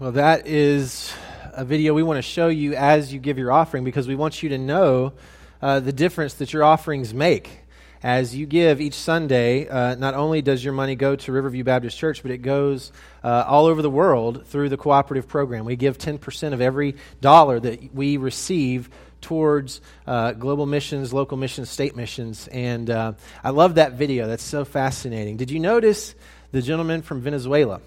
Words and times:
Well, 0.00 0.12
that 0.12 0.46
is 0.46 1.12
a 1.54 1.64
video 1.64 1.92
we 1.92 2.04
want 2.04 2.18
to 2.18 2.22
show 2.22 2.46
you 2.46 2.74
as 2.74 3.12
you 3.12 3.18
give 3.18 3.36
your 3.36 3.50
offering 3.50 3.82
because 3.82 4.06
we 4.06 4.14
want 4.14 4.44
you 4.44 4.50
to 4.50 4.58
know 4.58 5.12
uh, 5.60 5.80
the 5.80 5.92
difference 5.92 6.34
that 6.34 6.52
your 6.52 6.62
offerings 6.62 7.12
make. 7.12 7.50
As 8.00 8.32
you 8.32 8.46
give 8.46 8.80
each 8.80 8.94
Sunday, 8.94 9.66
uh, 9.66 9.96
not 9.96 10.14
only 10.14 10.40
does 10.40 10.62
your 10.62 10.72
money 10.72 10.94
go 10.94 11.16
to 11.16 11.32
Riverview 11.32 11.64
Baptist 11.64 11.98
Church, 11.98 12.22
but 12.22 12.30
it 12.30 12.42
goes 12.42 12.92
uh, 13.24 13.42
all 13.48 13.66
over 13.66 13.82
the 13.82 13.90
world 13.90 14.46
through 14.46 14.68
the 14.68 14.76
cooperative 14.76 15.26
program. 15.26 15.64
We 15.64 15.74
give 15.74 15.98
10% 15.98 16.52
of 16.52 16.60
every 16.60 16.94
dollar 17.20 17.58
that 17.58 17.92
we 17.92 18.18
receive 18.18 18.90
towards 19.20 19.80
uh, 20.06 20.30
global 20.30 20.66
missions, 20.66 21.12
local 21.12 21.36
missions, 21.36 21.70
state 21.70 21.96
missions. 21.96 22.46
And 22.52 22.88
uh, 22.88 23.14
I 23.42 23.50
love 23.50 23.74
that 23.74 23.94
video. 23.94 24.28
That's 24.28 24.44
so 24.44 24.64
fascinating. 24.64 25.38
Did 25.38 25.50
you 25.50 25.58
notice 25.58 26.14
the 26.52 26.62
gentleman 26.62 27.02
from 27.02 27.20
Venezuela? 27.20 27.80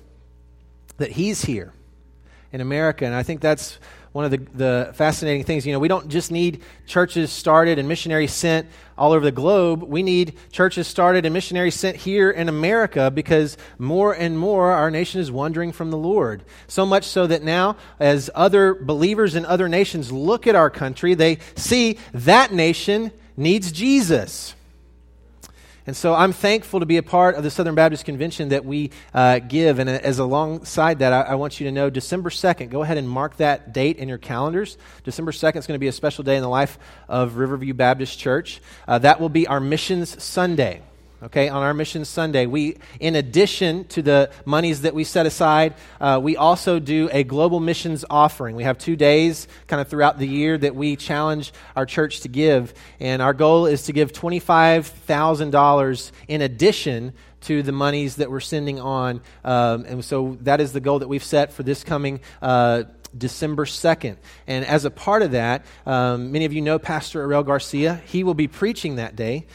That 0.98 1.12
he's 1.12 1.42
here 1.42 1.72
in 2.52 2.62
America. 2.62 3.06
And 3.06 3.16
I 3.16 3.24
think 3.24 3.42
that's 3.42 3.80
one 4.12 4.26
of 4.26 4.32
the, 4.32 4.38
the 4.56 4.92
fascinating 4.94 5.44
things. 5.46 5.66
You 5.66 5.72
know, 5.72 5.80
we 5.80 5.88
don't 5.88 6.10
just 6.10 6.32
need 6.32 6.64
churches 6.86 7.32
started 7.32 7.80
and 7.80 7.88
missionaries 7.88 8.34
sent 8.34 8.68
all 8.98 9.14
over 9.14 9.24
the 9.24 9.32
globe. 9.32 9.84
We 9.84 10.04
need 10.04 10.36
churches 10.52 10.88
started 10.88 11.26
and 11.26 11.34
missionaries 11.34 11.76
sent 11.76 11.96
here 11.96 12.30
in 12.30 12.50
America 12.50 13.10
because 13.10 13.58
more 13.80 14.14
and 14.14 14.38
more 14.38 14.72
our 14.72 14.92
nation 14.92 15.22
is 15.22 15.32
wandering 15.32 15.72
from 15.72 15.92
the 15.92 15.98
Lord. 15.98 16.44
So 16.68 16.86
much 16.86 17.06
so 17.06 17.26
that 17.28 17.42
now, 17.42 17.78
as 18.00 18.30
other 18.36 18.74
believers 18.74 19.36
in 19.36 19.46
other 19.46 19.70
nations 19.70 20.12
look 20.12 20.46
at 20.46 20.56
our 20.56 20.70
country, 20.70 21.14
they 21.14 21.38
see 21.56 21.98
that 22.14 22.52
nation 22.52 23.12
needs 23.38 23.72
Jesus. 23.72 24.56
And 25.88 25.96
so 25.96 26.14
I'm 26.14 26.32
thankful 26.32 26.80
to 26.80 26.86
be 26.86 26.98
a 26.98 27.04
part 27.04 27.36
of 27.36 27.44
the 27.44 27.50
Southern 27.50 27.74
Baptist 27.74 28.06
Convention 28.06 28.50
that 28.50 28.66
we 28.66 28.92
uh, 29.14 29.40
give. 29.40 29.80
And 29.80 29.90
as 29.90 30.20
alongside 30.20 31.00
that, 31.00 31.12
I, 31.12 31.22
I, 31.22 31.36
want 31.36 31.60
you 31.60 31.66
to 31.66 31.72
know 31.72 31.90
December 31.90 32.30
2nd, 32.30 32.70
go 32.70 32.84
ahead 32.84 32.98
and 32.98 33.10
mark 33.10 33.38
that 33.38 33.74
date 33.74 33.98
in 33.98 34.08
your 34.08 34.20
calendars. 34.20 34.78
December 35.04 35.32
2nd 35.32 35.58
is 35.58 35.68
going 35.68 35.76
to 35.76 35.80
be 35.80 35.88
a 35.88 35.92
special 35.92 36.24
day 36.24 36.36
in 36.36 36.44
the 36.44 36.50
life 36.50 36.78
of 37.10 37.38
Riverview 37.38 37.74
Baptist 37.74 38.20
Church. 38.20 38.62
Uh, 38.88 39.00
that 39.00 39.20
will 39.20 39.30
be 39.30 39.48
our 39.48 39.60
Missions 39.60 40.22
Sunday 40.24 40.82
okay, 41.24 41.50
on 41.50 41.62
our 41.62 41.74
Mission 41.74 42.06
Sunday, 42.06 42.46
we, 42.46 42.78
in 43.00 43.16
addition 43.16 43.86
to 43.86 44.02
the 44.02 44.32
monies 44.46 44.82
that 44.82 44.96
we 44.96 45.04
set 45.04 45.26
aside, 45.26 45.76
uh, 46.00 46.20
we 46.22 46.36
also 46.36 46.80
do 46.80 47.10
a 47.12 47.24
global 47.24 47.60
missions 47.60 48.04
offering. 48.10 48.56
We 48.56 48.64
have 48.64 48.78
two 48.78 48.96
days 48.96 49.48
kind 49.68 49.82
of 49.82 49.88
throughout 49.88 50.18
the 50.18 50.28
year 50.28 50.58
that 50.58 50.76
we 50.76 50.96
challenge 50.96 51.54
our 51.76 51.86
church 51.86 52.22
to 52.22 52.28
give. 52.28 52.74
And 53.00 53.22
our 53.22 53.34
goal 53.34 53.68
is 53.68 53.84
to 53.84 53.94
give 53.94 54.12
$25,000 54.12 56.12
in 56.28 56.42
addition 56.42 57.14
to 57.42 57.62
the 57.64 57.72
monies 57.72 58.18
that 58.18 58.30
we're 58.30 58.40
sending 58.40 58.80
on. 58.80 59.22
Um, 59.44 59.86
and 59.86 60.06
so 60.06 60.38
that 60.42 60.62
is 60.62 60.74
the 60.74 60.80
goal 60.80 61.00
that 61.00 61.08
we've 61.08 61.24
set 61.24 61.54
for 61.54 61.64
this 61.64 61.84
coming. 61.84 62.20
Uh, 62.42 62.84
December 63.18 63.66
2nd. 63.66 64.16
And 64.48 64.66
as 64.66 64.86
a 64.86 64.90
part 64.90 65.22
of 65.22 65.32
that, 65.32 65.66
um, 65.86 66.32
many 66.32 66.46
of 66.46 66.54
you 66.54 66.62
know 66.62 66.80
Pastor 66.80 67.28
Arel 67.28 67.46
Garcia. 67.46 68.02
He 68.06 68.24
will 68.24 68.36
be 68.36 68.48
preaching 68.48 68.96
that 68.96 69.18
day 69.18 69.48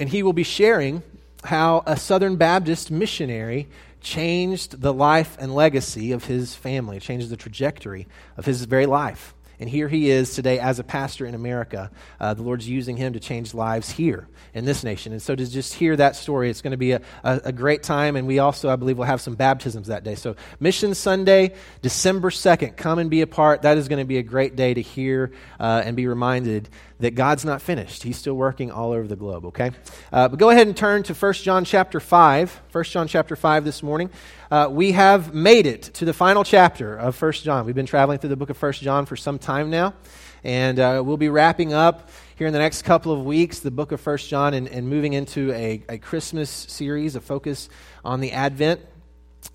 and 0.00 0.08
he 0.08 0.22
will 0.22 0.32
be 0.32 0.42
sharing 0.42 1.02
how 1.44 1.82
a 1.86 1.96
Southern 1.96 2.36
Baptist 2.36 2.90
missionary 2.90 3.68
changed 4.00 4.80
the 4.80 4.92
life 4.92 5.36
and 5.40 5.54
legacy 5.54 6.12
of 6.12 6.24
his 6.24 6.54
family, 6.54 7.00
changed 7.00 7.30
the 7.30 7.36
trajectory 7.36 8.06
of 8.36 8.44
his 8.44 8.64
very 8.64 8.86
life. 8.86 9.34
And 9.60 9.68
here 9.68 9.88
he 9.88 10.08
is 10.08 10.34
today 10.34 10.60
as 10.60 10.78
a 10.78 10.84
pastor 10.84 11.26
in 11.26 11.34
America. 11.34 11.90
Uh, 12.20 12.32
the 12.34 12.42
Lord's 12.42 12.68
using 12.68 12.96
him 12.96 13.14
to 13.14 13.20
change 13.20 13.54
lives 13.54 13.90
here 13.90 14.28
in 14.54 14.64
this 14.64 14.84
nation. 14.84 15.12
And 15.12 15.20
so 15.20 15.34
to 15.34 15.50
just 15.50 15.74
hear 15.74 15.96
that 15.96 16.14
story, 16.14 16.48
it's 16.48 16.62
going 16.62 16.70
to 16.70 16.76
be 16.76 16.92
a, 16.92 17.00
a, 17.24 17.40
a, 17.46 17.52
great 17.52 17.82
time. 17.82 18.14
And 18.14 18.28
we 18.28 18.38
also, 18.38 18.68
I 18.68 18.76
believe, 18.76 18.98
will 18.98 19.04
have 19.04 19.20
some 19.20 19.34
baptisms 19.34 19.88
that 19.88 20.04
day. 20.04 20.14
So 20.14 20.36
Mission 20.60 20.94
Sunday, 20.94 21.54
December 21.82 22.30
2nd, 22.30 22.76
come 22.76 23.00
and 23.00 23.10
be 23.10 23.20
a 23.20 23.26
part. 23.26 23.62
That 23.62 23.78
is 23.78 23.88
going 23.88 23.98
to 23.98 24.04
be 24.04 24.18
a 24.18 24.22
great 24.22 24.54
day 24.54 24.74
to 24.74 24.80
hear 24.80 25.32
uh, 25.58 25.82
and 25.84 25.96
be 25.96 26.06
reminded 26.06 26.68
that 27.00 27.14
God's 27.14 27.44
not 27.44 27.62
finished. 27.62 28.02
He's 28.02 28.16
still 28.16 28.34
working 28.34 28.70
all 28.70 28.92
over 28.92 29.06
the 29.06 29.16
globe, 29.16 29.44
okay? 29.46 29.70
Uh, 30.12 30.28
but 30.28 30.38
go 30.38 30.50
ahead 30.50 30.66
and 30.66 30.76
turn 30.76 31.04
to 31.04 31.14
1 31.14 31.32
John 31.34 31.64
chapter 31.64 32.00
5. 32.00 32.62
1 32.72 32.84
John 32.84 33.06
chapter 33.06 33.36
5 33.36 33.64
this 33.64 33.82
morning. 33.82 34.10
Uh, 34.50 34.68
we 34.70 34.92
have 34.92 35.32
made 35.32 35.66
it 35.66 35.82
to 35.94 36.04
the 36.04 36.12
final 36.12 36.42
chapter 36.42 36.96
of 36.96 37.20
1 37.20 37.32
John. 37.32 37.66
We've 37.66 37.74
been 37.74 37.86
traveling 37.86 38.18
through 38.18 38.30
the 38.30 38.36
book 38.36 38.50
of 38.50 38.60
1 38.60 38.72
John 38.74 39.06
for 39.06 39.16
some 39.16 39.38
time 39.38 39.70
now, 39.70 39.94
and 40.42 40.80
uh, 40.80 41.02
we'll 41.04 41.16
be 41.16 41.28
wrapping 41.28 41.72
up 41.72 42.10
here 42.36 42.46
in 42.46 42.52
the 42.52 42.58
next 42.58 42.82
couple 42.82 43.12
of 43.12 43.24
weeks 43.24 43.60
the 43.60 43.70
book 43.70 43.92
of 43.92 44.04
1 44.04 44.18
John 44.18 44.54
and, 44.54 44.66
and 44.68 44.88
moving 44.88 45.12
into 45.12 45.52
a, 45.52 45.84
a 45.88 45.98
Christmas 45.98 46.50
series, 46.50 47.14
a 47.14 47.20
focus 47.20 47.68
on 48.04 48.20
the 48.20 48.32
Advent. 48.32 48.80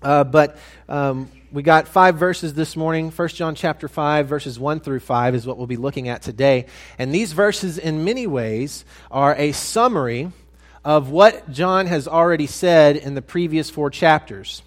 Uh, 0.02 0.24
but 0.24 0.58
um, 0.88 1.30
we 1.52 1.62
got 1.62 1.88
five 1.88 2.16
verses 2.16 2.52
this 2.54 2.76
morning. 2.76 3.10
1 3.10 3.28
John 3.28 3.54
chapter 3.54 3.88
5, 3.88 4.26
verses 4.26 4.58
1 4.58 4.80
through 4.80 5.00
5 5.00 5.34
is 5.34 5.46
what 5.46 5.56
we'll 5.56 5.66
be 5.66 5.76
looking 5.76 6.08
at 6.08 6.20
today. 6.20 6.66
And 6.98 7.14
these 7.14 7.32
verses, 7.32 7.78
in 7.78 8.04
many 8.04 8.26
ways, 8.26 8.84
are 9.10 9.34
a 9.36 9.52
summary 9.52 10.32
of 10.84 11.10
what 11.10 11.50
John 11.50 11.86
has 11.86 12.06
already 12.06 12.46
said 12.46 12.96
in 12.96 13.14
the 13.14 13.22
previous 13.22 13.70
four 13.70 13.88
chapters. 13.88 14.62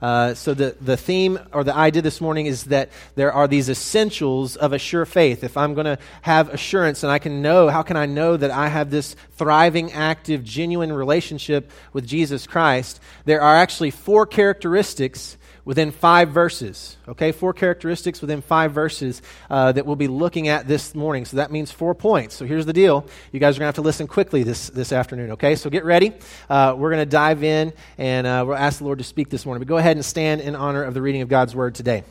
Uh, 0.00 0.34
so, 0.34 0.54
the, 0.54 0.76
the 0.80 0.96
theme 0.96 1.38
or 1.52 1.62
the 1.62 1.74
idea 1.74 2.00
this 2.00 2.20
morning 2.20 2.46
is 2.46 2.64
that 2.64 2.90
there 3.16 3.32
are 3.32 3.46
these 3.46 3.68
essentials 3.68 4.56
of 4.56 4.72
a 4.72 4.78
sure 4.78 5.04
faith. 5.04 5.44
If 5.44 5.56
I'm 5.56 5.74
going 5.74 5.84
to 5.86 5.98
have 6.22 6.48
assurance 6.48 7.02
and 7.02 7.12
I 7.12 7.18
can 7.18 7.42
know, 7.42 7.68
how 7.68 7.82
can 7.82 7.96
I 7.96 8.06
know 8.06 8.36
that 8.36 8.50
I 8.50 8.68
have 8.68 8.90
this 8.90 9.14
thriving, 9.32 9.92
active, 9.92 10.42
genuine 10.42 10.92
relationship 10.92 11.70
with 11.92 12.06
Jesus 12.06 12.46
Christ? 12.46 13.00
There 13.26 13.42
are 13.42 13.56
actually 13.56 13.90
four 13.90 14.26
characteristics 14.26 15.36
within 15.64 15.90
five 15.90 16.30
verses. 16.30 16.96
Okay, 17.08 17.32
four 17.32 17.52
characteristics 17.52 18.20
within 18.20 18.42
five 18.42 18.72
verses 18.72 19.22
uh, 19.50 19.72
that 19.72 19.86
we'll 19.86 19.96
be 19.96 20.08
looking 20.08 20.48
at 20.48 20.66
this 20.66 20.94
morning. 20.94 21.24
So 21.24 21.36
that 21.38 21.50
means 21.50 21.70
four 21.70 21.94
points. 21.94 22.34
So 22.34 22.44
here's 22.46 22.66
the 22.66 22.72
deal. 22.72 23.06
You 23.32 23.40
guys 23.40 23.56
are 23.56 23.60
to 23.60 23.64
have 23.66 23.74
to 23.76 23.82
listen 23.82 24.06
quickly 24.06 24.42
this, 24.42 24.68
this 24.70 24.92
afternoon. 24.92 25.32
Okay, 25.32 25.54
so 25.56 25.70
get 25.70 25.84
ready. 25.84 26.12
Uh, 26.48 26.74
we're 26.76 26.90
to 26.90 27.06
dive 27.06 27.42
in 27.42 27.72
and 27.98 28.26
uh, 28.26 28.44
we'll 28.46 28.56
ask 28.56 28.78
the 28.78 28.84
Lord 28.84 28.98
to 28.98 29.04
speak 29.04 29.30
this 29.30 29.44
morning. 29.44 29.60
But 29.60 29.68
go 29.68 29.76
ahead 29.76 29.96
and 29.96 30.04
stand 30.04 30.40
in 30.40 30.56
honor 30.56 30.82
of 30.82 30.94
the 30.94 31.02
reading 31.02 31.22
of 31.22 31.28
God's 31.28 31.54
word 31.54 31.74
today. 31.74 32.04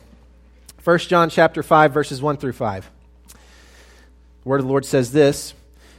1 0.84 0.98
John 1.00 1.28
chapter 1.28 1.62
5, 1.62 1.92
verses 1.92 2.22
1 2.22 2.38
through 2.38 2.52
5. 2.52 2.90
The 3.28 4.48
word 4.48 4.60
of 4.60 4.64
the 4.64 4.70
Lord 4.70 4.86
says 4.86 5.12
this 5.12 5.54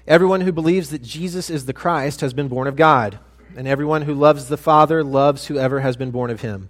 Everyone 0.08 0.42
who 0.42 0.52
believes 0.52 0.90
that 0.90 1.04
Jesus 1.04 1.50
is 1.50 1.66
the 1.66 1.74
Christ 1.74 2.22
has 2.22 2.34
been 2.34 2.48
born 2.48 2.68
of 2.68 2.76
God, 2.76 3.20
and 3.56 3.68
everyone 3.68 4.02
who 4.02 4.16
loves 4.16 4.48
the 4.48 4.58
Father 4.58 5.04
loves 5.04 5.46
whoever 5.46 5.82
has 5.82 5.96
been 5.96 6.10
born 6.10 6.32
of 6.32 6.42
him. 6.42 6.70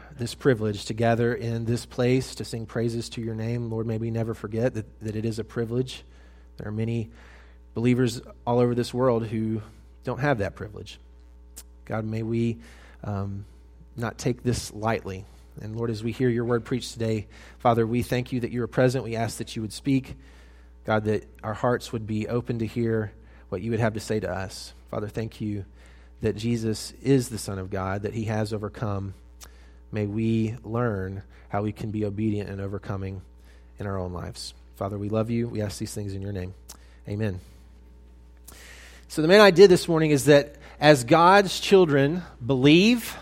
this 0.21 0.35
privilege 0.35 0.85
to 0.85 0.93
gather 0.93 1.33
in 1.33 1.65
this 1.65 1.87
place 1.87 2.35
to 2.35 2.45
sing 2.45 2.67
praises 2.67 3.09
to 3.09 3.21
your 3.21 3.33
name. 3.33 3.71
Lord, 3.71 3.87
may 3.87 3.97
we 3.97 4.11
never 4.11 4.35
forget 4.35 4.75
that, 4.75 4.85
that 5.01 5.15
it 5.15 5.25
is 5.25 5.39
a 5.39 5.43
privilege. 5.43 6.03
There 6.57 6.67
are 6.67 6.71
many 6.71 7.09
believers 7.73 8.21
all 8.45 8.59
over 8.59 8.75
this 8.75 8.93
world 8.93 9.25
who 9.25 9.63
don't 10.03 10.19
have 10.19 10.37
that 10.37 10.55
privilege. 10.55 10.99
God, 11.85 12.05
may 12.05 12.21
we 12.21 12.59
um, 13.03 13.45
not 13.97 14.19
take 14.19 14.43
this 14.43 14.71
lightly. 14.71 15.25
And 15.59 15.75
Lord, 15.75 15.89
as 15.89 16.03
we 16.03 16.11
hear 16.11 16.29
your 16.29 16.45
word 16.45 16.65
preached 16.65 16.93
today, 16.93 17.25
Father, 17.57 17.87
we 17.87 18.03
thank 18.03 18.31
you 18.31 18.41
that 18.41 18.51
you 18.51 18.61
are 18.61 18.67
present. 18.67 19.03
We 19.03 19.15
ask 19.15 19.39
that 19.39 19.55
you 19.55 19.63
would 19.63 19.73
speak. 19.73 20.15
God, 20.85 21.05
that 21.05 21.25
our 21.41 21.55
hearts 21.55 21.91
would 21.91 22.05
be 22.05 22.27
open 22.27 22.59
to 22.59 22.67
hear 22.67 23.11
what 23.49 23.63
you 23.63 23.71
would 23.71 23.79
have 23.79 23.95
to 23.95 23.99
say 23.99 24.19
to 24.19 24.31
us. 24.31 24.75
Father, 24.91 25.07
thank 25.07 25.41
you 25.41 25.65
that 26.21 26.35
Jesus 26.35 26.93
is 27.01 27.29
the 27.29 27.39
Son 27.39 27.57
of 27.57 27.71
God, 27.71 28.03
that 28.03 28.13
he 28.13 28.25
has 28.25 28.53
overcome 28.53 29.15
may 29.91 30.05
we 30.05 30.55
learn 30.63 31.23
how 31.49 31.61
we 31.61 31.71
can 31.71 31.91
be 31.91 32.05
obedient 32.05 32.49
and 32.49 32.61
overcoming 32.61 33.21
in 33.79 33.87
our 33.87 33.97
own 33.97 34.13
lives. 34.13 34.53
Father, 34.75 34.97
we 34.97 35.09
love 35.09 35.29
you. 35.29 35.47
We 35.47 35.61
ask 35.61 35.77
these 35.77 35.93
things 35.93 36.13
in 36.13 36.21
your 36.21 36.31
name. 36.31 36.53
Amen. 37.07 37.39
So, 39.07 39.21
the 39.21 39.27
main 39.27 39.41
idea 39.41 39.67
this 39.67 39.87
morning 39.87 40.11
is 40.11 40.25
that 40.25 40.55
as 40.79 41.03
God's 41.03 41.59
children 41.59 42.23
believe, 42.45 43.17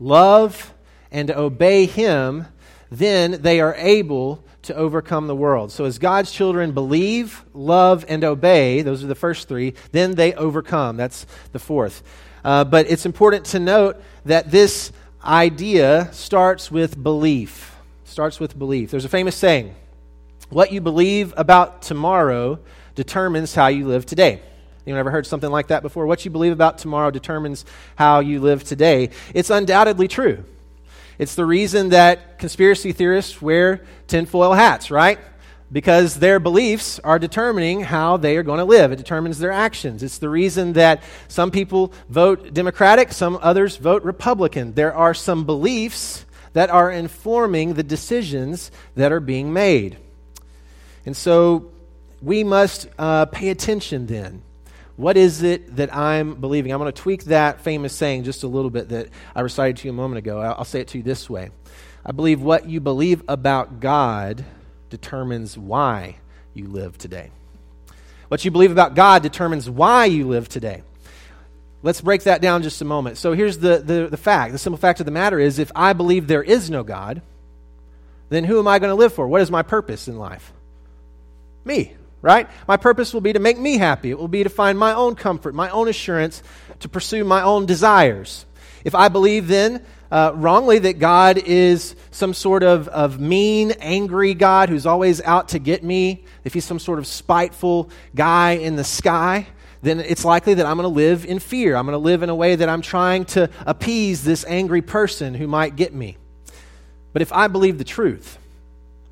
love, 0.00 0.74
and 1.12 1.30
obey 1.30 1.86
Him, 1.86 2.46
then 2.90 3.40
they 3.42 3.60
are 3.60 3.74
able 3.76 4.42
to 4.62 4.74
overcome 4.74 5.28
the 5.28 5.36
world. 5.36 5.70
So, 5.72 5.84
as 5.84 5.98
God's 5.98 6.32
children 6.32 6.72
believe, 6.72 7.44
love, 7.54 8.04
and 8.08 8.24
obey, 8.24 8.82
those 8.82 9.04
are 9.04 9.06
the 9.06 9.14
first 9.14 9.46
three, 9.46 9.74
then 9.92 10.16
they 10.16 10.34
overcome. 10.34 10.96
That's 10.96 11.26
the 11.52 11.58
fourth. 11.58 12.02
Uh, 12.44 12.64
but 12.64 12.90
it's 12.90 13.06
important 13.06 13.46
to 13.46 13.60
note 13.60 14.02
that 14.24 14.50
this 14.50 14.92
idea 15.24 16.08
starts 16.12 16.70
with 16.70 17.02
belief. 17.02 17.76
starts 18.04 18.40
with 18.40 18.58
belief. 18.58 18.90
There's 18.90 19.04
a 19.04 19.08
famous 19.08 19.36
saying 19.36 19.74
what 20.50 20.72
you 20.72 20.80
believe 20.80 21.32
about 21.36 21.82
tomorrow 21.82 22.58
determines 22.96 23.54
how 23.54 23.68
you 23.68 23.86
live 23.86 24.04
today. 24.04 24.42
Anyone 24.84 24.98
ever 24.98 25.10
heard 25.10 25.26
something 25.26 25.50
like 25.50 25.68
that 25.68 25.82
before? 25.82 26.06
What 26.06 26.24
you 26.24 26.30
believe 26.30 26.52
about 26.52 26.78
tomorrow 26.78 27.12
determines 27.12 27.64
how 27.94 28.18
you 28.18 28.40
live 28.40 28.64
today. 28.64 29.10
It's 29.32 29.50
undoubtedly 29.50 30.08
true. 30.08 30.44
It's 31.18 31.36
the 31.36 31.44
reason 31.44 31.90
that 31.90 32.38
conspiracy 32.38 32.92
theorists 32.92 33.40
wear 33.40 33.84
tinfoil 34.08 34.54
hats, 34.54 34.90
right? 34.90 35.20
Because 35.72 36.18
their 36.18 36.40
beliefs 36.40 36.98
are 37.00 37.18
determining 37.18 37.80
how 37.82 38.16
they 38.16 38.36
are 38.36 38.42
going 38.42 38.58
to 38.58 38.64
live. 38.64 38.90
It 38.90 38.96
determines 38.96 39.38
their 39.38 39.52
actions. 39.52 40.02
It's 40.02 40.18
the 40.18 40.28
reason 40.28 40.72
that 40.72 41.02
some 41.28 41.50
people 41.50 41.92
vote 42.08 42.52
Democratic, 42.52 43.12
some 43.12 43.38
others 43.40 43.76
vote 43.76 44.02
Republican. 44.02 44.74
There 44.74 44.92
are 44.92 45.14
some 45.14 45.46
beliefs 45.46 46.24
that 46.54 46.70
are 46.70 46.90
informing 46.90 47.74
the 47.74 47.84
decisions 47.84 48.72
that 48.96 49.12
are 49.12 49.20
being 49.20 49.52
made. 49.52 49.96
And 51.06 51.16
so 51.16 51.70
we 52.20 52.42
must 52.42 52.88
uh, 52.98 53.26
pay 53.26 53.50
attention 53.50 54.06
then 54.06 54.42
what 55.00 55.16
is 55.16 55.42
it 55.42 55.76
that 55.76 55.96
I'm 55.96 56.34
believing? 56.34 56.72
I'm 56.72 56.78
going 56.78 56.92
to 56.92 57.02
tweak 57.02 57.24
that 57.24 57.62
famous 57.62 57.94
saying 57.94 58.24
just 58.24 58.42
a 58.42 58.46
little 58.46 58.68
bit 58.68 58.90
that 58.90 59.08
I 59.34 59.40
recited 59.40 59.78
to 59.78 59.88
you 59.88 59.92
a 59.92 59.94
moment 59.94 60.18
ago. 60.18 60.40
I'll 60.40 60.66
say 60.66 60.80
it 60.80 60.88
to 60.88 60.98
you 60.98 61.02
this 61.02 61.30
way 61.30 61.50
I 62.04 62.12
believe 62.12 62.42
what 62.42 62.66
you 62.66 62.80
believe 62.80 63.22
about 63.26 63.80
God 63.80 64.44
determines 64.90 65.56
why 65.56 66.16
you 66.52 66.68
live 66.68 66.98
today. 66.98 67.30
What 68.28 68.44
you 68.44 68.50
believe 68.50 68.70
about 68.70 68.94
God 68.94 69.22
determines 69.22 69.68
why 69.68 70.04
you 70.04 70.28
live 70.28 70.48
today. 70.48 70.82
Let's 71.82 72.00
break 72.00 72.24
that 72.24 72.42
down 72.42 72.62
just 72.62 72.82
a 72.82 72.84
moment. 72.84 73.16
So 73.16 73.32
here's 73.32 73.58
the, 73.58 73.78
the, 73.78 74.08
the 74.08 74.16
fact 74.16 74.52
the 74.52 74.58
simple 74.58 74.78
fact 74.78 75.00
of 75.00 75.06
the 75.06 75.12
matter 75.12 75.38
is 75.38 75.58
if 75.58 75.72
I 75.74 75.94
believe 75.94 76.26
there 76.26 76.42
is 76.42 76.68
no 76.68 76.82
God, 76.82 77.22
then 78.28 78.44
who 78.44 78.58
am 78.58 78.68
I 78.68 78.78
going 78.78 78.90
to 78.90 78.94
live 78.94 79.14
for? 79.14 79.26
What 79.26 79.40
is 79.40 79.50
my 79.50 79.62
purpose 79.62 80.06
in 80.06 80.18
life? 80.18 80.52
Me 81.64 81.94
right? 82.22 82.48
My 82.68 82.76
purpose 82.76 83.14
will 83.14 83.20
be 83.20 83.32
to 83.32 83.38
make 83.38 83.58
me 83.58 83.78
happy. 83.78 84.10
It 84.10 84.18
will 84.18 84.28
be 84.28 84.42
to 84.42 84.50
find 84.50 84.78
my 84.78 84.92
own 84.92 85.14
comfort, 85.14 85.54
my 85.54 85.70
own 85.70 85.88
assurance, 85.88 86.42
to 86.80 86.88
pursue 86.88 87.24
my 87.24 87.42
own 87.42 87.66
desires. 87.66 88.44
If 88.84 88.94
I 88.94 89.08
believe 89.08 89.48
then 89.48 89.84
uh, 90.10 90.32
wrongly 90.34 90.78
that 90.80 90.98
God 90.98 91.38
is 91.38 91.94
some 92.10 92.34
sort 92.34 92.62
of, 92.62 92.88
of 92.88 93.20
mean, 93.20 93.72
angry 93.80 94.34
God 94.34 94.68
who's 94.68 94.86
always 94.86 95.20
out 95.22 95.48
to 95.50 95.58
get 95.58 95.84
me, 95.84 96.24
if 96.44 96.54
he's 96.54 96.64
some 96.64 96.78
sort 96.78 96.98
of 96.98 97.06
spiteful 97.06 97.90
guy 98.14 98.52
in 98.52 98.76
the 98.76 98.84
sky, 98.84 99.46
then 99.82 100.00
it's 100.00 100.24
likely 100.24 100.54
that 100.54 100.66
I'm 100.66 100.76
going 100.76 100.88
to 100.88 100.94
live 100.94 101.24
in 101.24 101.38
fear. 101.38 101.76
I'm 101.76 101.86
going 101.86 101.94
to 101.94 101.98
live 101.98 102.22
in 102.22 102.28
a 102.28 102.34
way 102.34 102.56
that 102.56 102.68
I'm 102.68 102.82
trying 102.82 103.24
to 103.26 103.48
appease 103.64 104.24
this 104.24 104.44
angry 104.46 104.82
person 104.82 105.34
who 105.34 105.46
might 105.46 105.76
get 105.76 105.94
me. 105.94 106.16
But 107.12 107.22
if 107.22 107.32
I 107.32 107.48
believe 107.48 107.78
the 107.78 107.84
truth, 107.84 108.38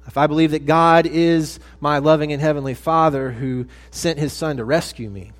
if 0.07 0.17
I 0.17 0.27
believe 0.27 0.51
that 0.53 0.67
God 0.67 1.07
is 1.07 1.61
my 1.81 1.99
loving 1.99 2.33
and 2.33 2.41
heavenly 2.41 2.75
Father 2.75 3.31
who 3.31 3.67
sent 3.91 4.19
his 4.19 4.33
Son 4.33 4.57
to 4.57 4.65
rescue 4.65 5.11
me, 5.11 5.33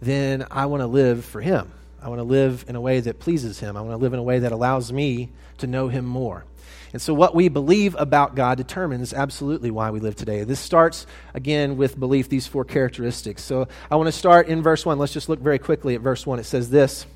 then 0.00 0.46
I 0.50 0.66
want 0.66 0.82
to 0.82 0.86
live 0.86 1.24
for 1.24 1.40
him. 1.40 1.72
I 2.02 2.08
want 2.08 2.18
to 2.18 2.24
live 2.24 2.64
in 2.68 2.76
a 2.76 2.80
way 2.80 3.00
that 3.00 3.18
pleases 3.18 3.58
him. 3.58 3.76
I 3.76 3.80
want 3.80 3.92
to 3.92 3.96
live 3.96 4.12
in 4.12 4.18
a 4.18 4.22
way 4.22 4.40
that 4.40 4.52
allows 4.52 4.92
me 4.92 5.30
to 5.58 5.66
know 5.66 5.88
him 5.88 6.04
more. 6.04 6.44
And 6.92 7.02
so, 7.02 7.12
what 7.12 7.34
we 7.34 7.48
believe 7.48 7.94
about 7.98 8.34
God 8.34 8.58
determines 8.58 9.12
absolutely 9.12 9.70
why 9.70 9.90
we 9.90 10.00
live 10.00 10.16
today. 10.16 10.44
This 10.44 10.60
starts, 10.60 11.06
again, 11.34 11.76
with 11.76 11.98
belief, 11.98 12.28
these 12.28 12.46
four 12.46 12.64
characteristics. 12.64 13.42
So, 13.42 13.68
I 13.90 13.96
want 13.96 14.06
to 14.06 14.12
start 14.12 14.48
in 14.48 14.62
verse 14.62 14.86
1. 14.86 14.98
Let's 14.98 15.12
just 15.12 15.28
look 15.28 15.40
very 15.40 15.58
quickly 15.58 15.94
at 15.94 16.00
verse 16.00 16.26
1. 16.26 16.38
It 16.38 16.44
says 16.44 16.70
this 16.70 17.06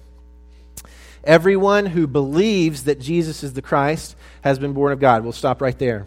Everyone 1.24 1.86
who 1.86 2.06
believes 2.06 2.84
that 2.84 3.00
Jesus 3.00 3.42
is 3.42 3.52
the 3.52 3.62
Christ 3.62 4.16
has 4.42 4.58
been 4.58 4.72
born 4.72 4.92
of 4.92 5.00
God. 5.00 5.22
We'll 5.22 5.32
stop 5.32 5.62
right 5.62 5.78
there. 5.78 6.06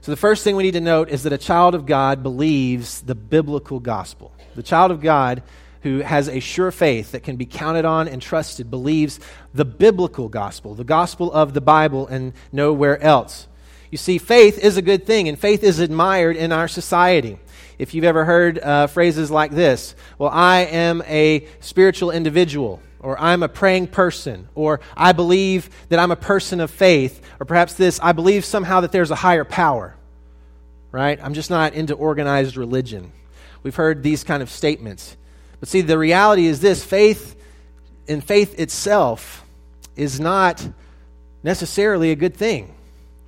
So, 0.00 0.12
the 0.12 0.16
first 0.16 0.44
thing 0.44 0.56
we 0.56 0.62
need 0.62 0.72
to 0.72 0.80
note 0.80 1.10
is 1.10 1.22
that 1.22 1.32
a 1.32 1.38
child 1.38 1.74
of 1.74 1.86
God 1.86 2.22
believes 2.22 3.02
the 3.02 3.14
biblical 3.14 3.80
gospel. 3.80 4.32
The 4.56 4.62
child 4.62 4.90
of 4.90 5.00
God 5.00 5.42
who 5.82 6.00
has 6.00 6.28
a 6.28 6.40
sure 6.40 6.70
faith 6.70 7.12
that 7.12 7.22
can 7.22 7.36
be 7.36 7.46
counted 7.46 7.84
on 7.84 8.08
and 8.08 8.20
trusted 8.20 8.70
believes 8.70 9.20
the 9.54 9.64
biblical 9.64 10.28
gospel, 10.28 10.74
the 10.74 10.84
gospel 10.84 11.32
of 11.32 11.54
the 11.54 11.60
Bible, 11.60 12.06
and 12.06 12.32
nowhere 12.52 13.00
else. 13.02 13.46
You 13.90 13.98
see, 13.98 14.18
faith 14.18 14.58
is 14.58 14.76
a 14.76 14.82
good 14.82 15.06
thing, 15.06 15.28
and 15.28 15.38
faith 15.38 15.62
is 15.62 15.78
admired 15.78 16.36
in 16.36 16.52
our 16.52 16.68
society. 16.68 17.38
If 17.78 17.94
you've 17.94 18.04
ever 18.04 18.24
heard 18.24 18.58
uh, 18.58 18.86
phrases 18.88 19.30
like 19.30 19.52
this, 19.52 19.94
well, 20.18 20.30
I 20.30 20.60
am 20.60 21.02
a 21.06 21.46
spiritual 21.60 22.10
individual, 22.10 22.82
or 23.00 23.18
I'm 23.18 23.42
a 23.42 23.48
praying 23.48 23.88
person, 23.88 24.48
or 24.54 24.80
I 24.96 25.12
believe 25.12 25.70
that 25.88 25.98
I'm 25.98 26.10
a 26.10 26.16
person 26.16 26.60
of 26.60 26.70
faith, 26.70 27.22
or 27.40 27.46
perhaps 27.46 27.74
this, 27.74 28.00
I 28.02 28.12
believe 28.12 28.44
somehow 28.44 28.80
that 28.80 28.92
there's 28.92 29.10
a 29.10 29.16
higher 29.16 29.44
power 29.44 29.94
right? 30.92 31.18
I'm 31.22 31.34
just 31.34 31.50
not 31.50 31.74
into 31.74 31.94
organized 31.94 32.56
religion. 32.56 33.12
We've 33.62 33.74
heard 33.74 34.02
these 34.02 34.24
kind 34.24 34.42
of 34.42 34.50
statements. 34.50 35.16
But 35.60 35.68
see, 35.68 35.80
the 35.80 35.98
reality 35.98 36.46
is 36.46 36.60
this 36.60 36.84
faith 36.84 37.36
in 38.06 38.20
faith 38.20 38.58
itself 38.58 39.44
is 39.96 40.20
not 40.20 40.66
necessarily 41.42 42.10
a 42.10 42.16
good 42.16 42.36
thing. 42.36 42.74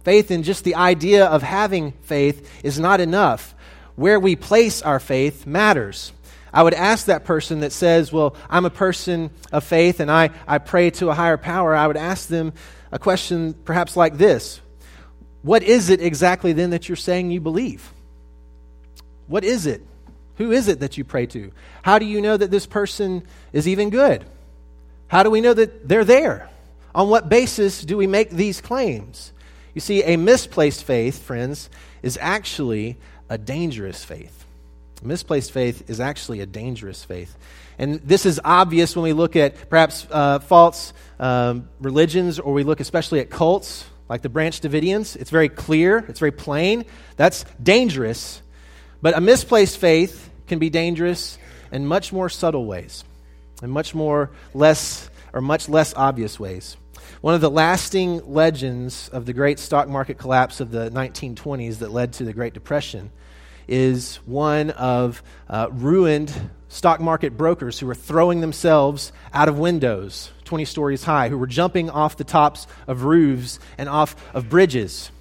Faith 0.05 0.31
in 0.31 0.43
just 0.43 0.65
the 0.65 0.77
idea 0.77 1.27
of 1.27 1.43
having 1.43 1.93
faith 2.03 2.65
is 2.65 2.79
not 2.79 3.01
enough. 3.01 3.55
Where 3.97 4.19
we 4.19 4.37
place 4.37 4.81
our 4.83 5.01
faith 5.01 5.47
matters. 5.47 6.13
I 6.53 6.63
would 6.63 6.75
ask 6.75 7.07
that 7.07 7.25
person 7.25 7.61
that 7.61 7.73
says, 7.73 8.13
Well, 8.13 8.35
I'm 8.49 8.65
a 8.65 8.71
person 8.71 9.31
of 9.53 9.65
faith 9.65 10.01
and 10.01 10.11
I, 10.11 10.31
I 10.47 10.59
pray 10.59 10.91
to 10.91 11.11
a 11.11 11.15
higher 11.15 11.37
power, 11.37 11.75
I 11.75 11.87
would 11.87 11.97
ask 11.97 12.29
them 12.29 12.55
a 12.91 12.99
question 12.99 13.55
perhaps 13.55 13.97
like 13.97 14.17
this 14.17 14.61
what 15.43 15.63
is 15.63 15.89
it 15.89 16.01
exactly 16.01 16.53
then 16.53 16.71
that 16.71 16.89
you're 16.89 16.97
saying 16.97 17.31
you 17.31 17.41
believe? 17.41 17.93
What 19.27 19.45
is 19.45 19.67
it? 19.67 19.83
Who 20.41 20.53
is 20.53 20.69
it 20.69 20.81
that 20.81 20.97
you 20.97 21.05
pray 21.05 21.27
to? 21.27 21.53
How 21.83 21.99
do 21.99 22.07
you 22.07 22.23
know 22.23 22.35
that 22.35 22.51
this 22.51 22.65
person 22.65 23.25
is 23.53 23.69
even 23.69 23.91
good? 23.91 24.25
How 25.07 25.23
do 25.23 25.31
we 25.31 25.43
know 25.43 25.53
that 25.53 25.87
they're 25.87 26.03
there? 26.03 26.49
On 26.95 27.11
what 27.11 27.29
basis 27.29 27.85
do 27.85 27.99
we 27.99 28.07
make 28.07 28.31
these 28.31 28.63
claims? 28.63 29.35
You 29.75 29.83
see, 29.83 30.03
a 30.03 30.17
misplaced 30.17 30.85
faith, 30.85 31.23
friends, 31.23 31.69
is 32.03 32.19
actually 32.19 32.97
a 33.29 33.37
dangerous 33.37 34.03
faith. 34.03 34.47
Misplaced 35.03 35.53
faith 35.53 35.91
is 35.91 36.01
actually 36.01 36.41
a 36.41 36.47
dangerous 36.47 37.05
faith. 37.05 37.37
And 37.79 37.97
this 38.01 38.25
is 38.25 38.41
obvious 38.43 38.97
when 38.97 39.03
we 39.03 39.13
look 39.13 39.37
at 39.37 39.69
perhaps 39.69 40.07
uh, 40.11 40.39
false 40.39 40.95
um, 41.19 41.69
religions 41.81 42.39
or 42.39 42.55
we 42.55 42.65
look 42.65 42.81
especially 42.81 43.21
at 43.21 43.29
cults 43.29 43.85
like 44.09 44.23
the 44.23 44.31
Branch 44.31 44.59
Davidians. 44.59 45.17
It's 45.17 45.31
very 45.31 45.51
clear, 45.51 45.99
it's 46.09 46.19
very 46.19 46.33
plain. 46.33 46.87
That's 47.19 47.45
dangerous. 47.63 48.41
But 49.03 49.19
a 49.19 49.21
misplaced 49.21 49.77
faith 49.77 50.29
can 50.51 50.59
be 50.59 50.69
dangerous 50.69 51.39
in 51.71 51.87
much 51.87 52.13
more 52.13 52.29
subtle 52.29 52.67
ways, 52.67 53.05
in 53.63 53.71
much 53.71 53.95
more 53.95 54.33
less 54.53 55.09
or 55.33 55.41
much 55.41 55.69
less 55.69 55.95
obvious 55.95 56.41
ways. 56.41 56.77
One 57.21 57.35
of 57.35 57.41
the 57.41 57.51
lasting 57.51 58.33
legends 58.35 59.09
of 59.11 59.27
the 59.27 59.33
great 59.33 59.61
stock 59.61 59.89
market 59.89 60.19
collapse 60.19 60.61
of 60.61 60.73
the 60.73 60.91
1920s 60.91 61.79
that 61.79 61.93
led 61.93 62.15
to 62.15 62.25
the 62.25 62.33
Great 62.33 62.53
Depression 62.53 63.13
is 63.69 64.17
one 64.27 64.71
of 64.71 65.23
uh, 65.49 65.69
ruined 65.71 66.33
stock 66.69 66.99
market 66.99 67.37
brokers 67.37 67.79
who 67.79 67.87
were 67.87 67.95
throwing 67.95 68.41
themselves 68.41 69.13
out 69.33 69.49
of 69.49 69.57
windows 69.57 70.33
20 70.47 70.65
stories 70.65 71.05
high, 71.05 71.29
who 71.29 71.39
were 71.39 71.47
jumping 71.47 71.91
off 71.91 72.17
the 72.17 72.25
tops 72.25 72.67
of 72.89 73.05
roofs 73.05 73.61
and 73.79 73.89
off 73.89 74.17
of 74.35 74.49
bridges. 74.49 75.13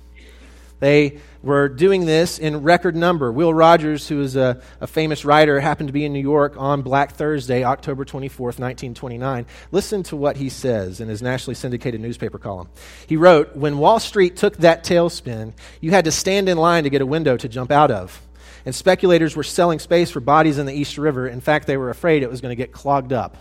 They 0.80 1.20
were 1.42 1.70
doing 1.70 2.06
this 2.06 2.38
in 2.38 2.64
record 2.64 2.96
number. 2.96 3.32
Will 3.32 3.54
Rogers, 3.54 4.08
who 4.08 4.22
is 4.22 4.36
a, 4.36 4.62
a, 4.82 4.88
famous 4.88 5.24
writer, 5.24 5.60
happened 5.60 5.88
to 5.88 5.94
be 5.94 6.06
in 6.06 6.12
New 6.12 6.20
York 6.20 6.56
on 6.58 6.82
Black 6.82 7.14
Thursday, 7.14 7.64
October 7.64 8.04
24th, 8.04 8.60
1929. 8.60 9.46
Listen 9.72 10.04
to 10.04 10.16
what 10.16 10.38
he 10.38 10.50
says 10.50 11.00
in 11.00 11.08
his 11.08 11.22
nationally 11.22 11.56
syndicated 11.56 12.02
newspaper 12.02 12.38
column. 12.38 12.68
He 13.08 13.16
wrote 13.16 13.56
When 13.56 13.78
Wall 13.78 14.00
Street 14.00 14.36
took 14.36 14.58
that 14.58 14.84
tailspin, 14.84 15.54
you 15.80 15.92
had 15.92 16.06
to 16.06 16.12
stand 16.12 16.50
in 16.50 16.58
line 16.58 16.84
to 16.84 16.90
get 16.90 17.02
a 17.02 17.06
window 17.06 17.38
to 17.38 17.48
jump 17.48 17.72
out 17.72 17.92
of 17.92 18.22
and 18.66 18.76
speculators 18.76 19.36
were 19.36 19.44
selling 19.44 19.80
space 19.80 20.12
for 20.12 20.20
bodies 20.20 20.58
in 20.58 20.66
the 20.66 20.74
East 20.74 20.98
River. 20.98 21.28
In 21.28 21.42
fact, 21.42 21.68
they 21.68 21.78
were 21.78 21.90
afraid 21.90 22.24
it 22.24 22.30
was 22.30 22.42
going 22.42 22.52
to 22.52 22.56
get 22.56 22.72
clogged 22.72 23.14
up. 23.14 23.38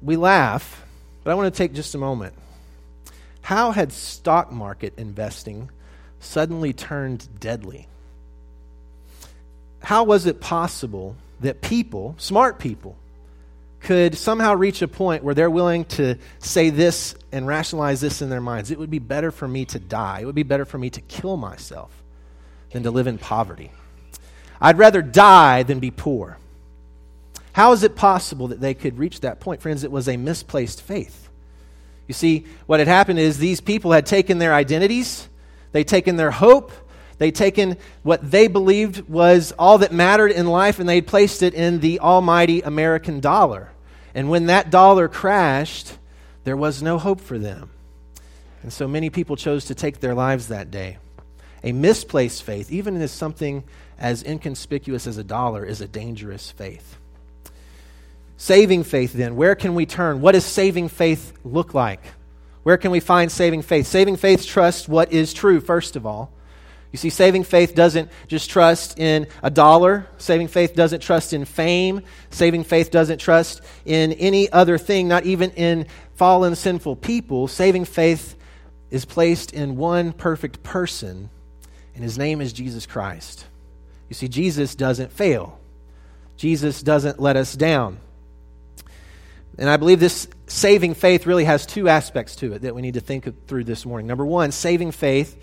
We 0.00 0.16
laugh, 0.16 0.84
but 1.24 1.30
I 1.30 1.34
want 1.34 1.52
to 1.52 1.56
take 1.56 1.72
just 1.72 1.94
a 1.94 1.98
moment. 1.98 2.34
How 3.52 3.70
had 3.70 3.92
stock 3.92 4.50
market 4.50 4.94
investing 4.96 5.68
suddenly 6.20 6.72
turned 6.72 7.28
deadly? 7.38 7.86
How 9.82 10.04
was 10.04 10.24
it 10.24 10.40
possible 10.40 11.16
that 11.40 11.60
people, 11.60 12.14
smart 12.16 12.58
people, 12.58 12.96
could 13.80 14.16
somehow 14.16 14.54
reach 14.54 14.80
a 14.80 14.88
point 14.88 15.22
where 15.22 15.34
they're 15.34 15.50
willing 15.50 15.84
to 15.84 16.16
say 16.38 16.70
this 16.70 17.14
and 17.30 17.46
rationalize 17.46 18.00
this 18.00 18.22
in 18.22 18.30
their 18.30 18.40
minds. 18.40 18.70
It 18.70 18.78
would 18.78 18.88
be 18.90 18.98
better 18.98 19.30
for 19.30 19.46
me 19.46 19.66
to 19.66 19.78
die. 19.78 20.20
It 20.20 20.24
would 20.24 20.34
be 20.34 20.44
better 20.44 20.64
for 20.64 20.78
me 20.78 20.88
to 20.88 21.02
kill 21.02 21.36
myself 21.36 21.90
than 22.70 22.84
to 22.84 22.90
live 22.90 23.06
in 23.06 23.18
poverty. 23.18 23.70
I'd 24.62 24.78
rather 24.78 25.02
die 25.02 25.62
than 25.62 25.78
be 25.78 25.90
poor. 25.90 26.38
How 27.52 27.72
is 27.72 27.82
it 27.82 27.96
possible 27.96 28.48
that 28.48 28.62
they 28.62 28.72
could 28.72 28.96
reach 28.96 29.20
that 29.20 29.40
point? 29.40 29.60
Friends, 29.60 29.84
it 29.84 29.90
was 29.90 30.08
a 30.08 30.16
misplaced 30.16 30.80
faith. 30.80 31.28
You 32.12 32.14
see, 32.14 32.44
what 32.66 32.78
had 32.78 32.88
happened 32.88 33.20
is 33.20 33.38
these 33.38 33.62
people 33.62 33.90
had 33.90 34.04
taken 34.04 34.36
their 34.36 34.52
identities, 34.52 35.30
they'd 35.72 35.88
taken 35.88 36.16
their 36.16 36.30
hope, 36.30 36.70
they'd 37.16 37.34
taken 37.34 37.78
what 38.02 38.30
they 38.30 38.48
believed 38.48 39.08
was 39.08 39.54
all 39.58 39.78
that 39.78 39.92
mattered 39.92 40.30
in 40.30 40.46
life, 40.46 40.78
and 40.78 40.86
they'd 40.86 41.06
placed 41.06 41.42
it 41.42 41.54
in 41.54 41.80
the 41.80 42.00
almighty 42.00 42.60
American 42.60 43.20
dollar. 43.20 43.72
And 44.14 44.28
when 44.28 44.44
that 44.48 44.68
dollar 44.68 45.08
crashed, 45.08 45.96
there 46.44 46.54
was 46.54 46.82
no 46.82 46.98
hope 46.98 47.22
for 47.22 47.38
them. 47.38 47.70
And 48.62 48.70
so 48.70 48.86
many 48.86 49.08
people 49.08 49.36
chose 49.36 49.64
to 49.64 49.74
take 49.74 50.00
their 50.00 50.14
lives 50.14 50.48
that 50.48 50.70
day. 50.70 50.98
A 51.64 51.72
misplaced 51.72 52.42
faith, 52.42 52.70
even 52.70 53.00
in 53.00 53.08
something 53.08 53.64
as 53.98 54.22
inconspicuous 54.22 55.06
as 55.06 55.16
a 55.16 55.24
dollar, 55.24 55.64
is 55.64 55.80
a 55.80 55.88
dangerous 55.88 56.50
faith. 56.50 56.98
Saving 58.42 58.82
faith, 58.82 59.12
then, 59.12 59.36
where 59.36 59.54
can 59.54 59.76
we 59.76 59.86
turn? 59.86 60.20
What 60.20 60.32
does 60.32 60.44
saving 60.44 60.88
faith 60.88 61.32
look 61.44 61.74
like? 61.74 62.00
Where 62.64 62.76
can 62.76 62.90
we 62.90 62.98
find 62.98 63.30
saving 63.30 63.62
faith? 63.62 63.86
Saving 63.86 64.16
faith 64.16 64.44
trusts 64.44 64.88
what 64.88 65.12
is 65.12 65.32
true, 65.32 65.60
first 65.60 65.94
of 65.94 66.06
all. 66.06 66.32
You 66.90 66.98
see, 66.98 67.08
saving 67.08 67.44
faith 67.44 67.76
doesn't 67.76 68.10
just 68.26 68.50
trust 68.50 68.98
in 68.98 69.28
a 69.44 69.48
dollar. 69.48 70.08
Saving 70.18 70.48
faith 70.48 70.74
doesn't 70.74 71.02
trust 71.02 71.32
in 71.32 71.44
fame. 71.44 72.02
Saving 72.30 72.64
faith 72.64 72.90
doesn't 72.90 73.18
trust 73.18 73.60
in 73.84 74.10
any 74.14 74.50
other 74.50 74.76
thing, 74.76 75.06
not 75.06 75.24
even 75.24 75.52
in 75.52 75.86
fallen, 76.16 76.56
sinful 76.56 76.96
people. 76.96 77.46
Saving 77.46 77.84
faith 77.84 78.34
is 78.90 79.04
placed 79.04 79.52
in 79.52 79.76
one 79.76 80.12
perfect 80.12 80.64
person, 80.64 81.30
and 81.94 82.02
his 82.02 82.18
name 82.18 82.40
is 82.40 82.52
Jesus 82.52 82.86
Christ. 82.86 83.46
You 84.08 84.14
see, 84.14 84.26
Jesus 84.26 84.74
doesn't 84.74 85.12
fail, 85.12 85.60
Jesus 86.36 86.82
doesn't 86.82 87.20
let 87.20 87.36
us 87.36 87.54
down. 87.54 87.98
And 89.58 89.68
I 89.68 89.76
believe 89.76 90.00
this 90.00 90.28
saving 90.46 90.94
faith 90.94 91.26
really 91.26 91.44
has 91.44 91.66
two 91.66 91.88
aspects 91.88 92.36
to 92.36 92.54
it 92.54 92.62
that 92.62 92.74
we 92.74 92.82
need 92.82 92.94
to 92.94 93.00
think 93.00 93.46
through 93.46 93.64
this 93.64 93.84
morning. 93.84 94.06
Number 94.06 94.24
one, 94.24 94.50
saving 94.52 94.92
faith 94.92 95.42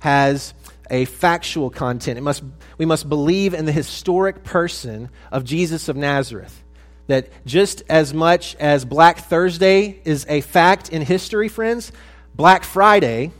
has 0.00 0.54
a 0.90 1.04
factual 1.06 1.70
content. 1.70 2.18
It 2.18 2.22
must, 2.22 2.42
we 2.78 2.86
must 2.86 3.08
believe 3.08 3.54
in 3.54 3.64
the 3.64 3.72
historic 3.72 4.44
person 4.44 5.10
of 5.32 5.44
Jesus 5.44 5.88
of 5.88 5.96
Nazareth. 5.96 6.62
That 7.08 7.30
just 7.46 7.82
as 7.88 8.12
much 8.12 8.54
as 8.56 8.84
Black 8.84 9.18
Thursday 9.18 10.00
is 10.04 10.26
a 10.28 10.40
fact 10.42 10.90
in 10.90 11.02
history, 11.02 11.48
friends, 11.48 11.90
Black 12.34 12.64
Friday, 12.64 13.32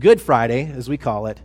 Good 0.00 0.20
Friday, 0.20 0.70
as 0.72 0.88
we 0.88 0.96
call 0.96 1.26
it, 1.26 1.40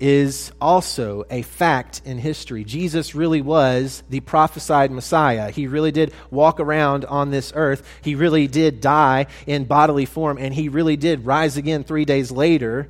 is 0.00 0.52
also 0.60 1.24
a 1.28 1.42
fact 1.42 2.02
in 2.04 2.18
history. 2.18 2.64
Jesus 2.64 3.14
really 3.14 3.42
was 3.42 4.02
the 4.08 4.20
prophesied 4.20 4.90
Messiah. 4.90 5.50
He 5.50 5.66
really 5.66 5.92
did 5.92 6.12
walk 6.30 6.60
around 6.60 7.04
on 7.04 7.30
this 7.30 7.52
earth. 7.54 7.86
He 8.02 8.14
really 8.14 8.46
did 8.46 8.80
die 8.80 9.26
in 9.46 9.64
bodily 9.64 10.06
form, 10.06 10.38
and 10.38 10.54
he 10.54 10.68
really 10.68 10.96
did 10.96 11.26
rise 11.26 11.56
again 11.56 11.84
three 11.84 12.04
days 12.04 12.30
later 12.30 12.88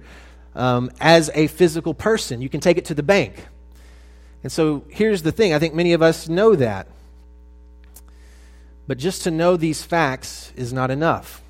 um, 0.54 0.90
as 1.00 1.30
a 1.34 1.46
physical 1.46 1.94
person. 1.94 2.42
You 2.42 2.48
can 2.48 2.60
take 2.60 2.76
it 2.76 2.86
to 2.86 2.94
the 2.94 3.02
bank. 3.02 3.46
And 4.42 4.52
so 4.52 4.84
here's 4.88 5.22
the 5.22 5.32
thing 5.32 5.54
I 5.54 5.58
think 5.58 5.74
many 5.74 5.94
of 5.94 6.02
us 6.02 6.28
know 6.28 6.54
that. 6.56 6.88
But 8.86 8.98
just 8.98 9.22
to 9.22 9.30
know 9.30 9.56
these 9.56 9.82
facts 9.82 10.52
is 10.56 10.72
not 10.72 10.90
enough. 10.90 11.42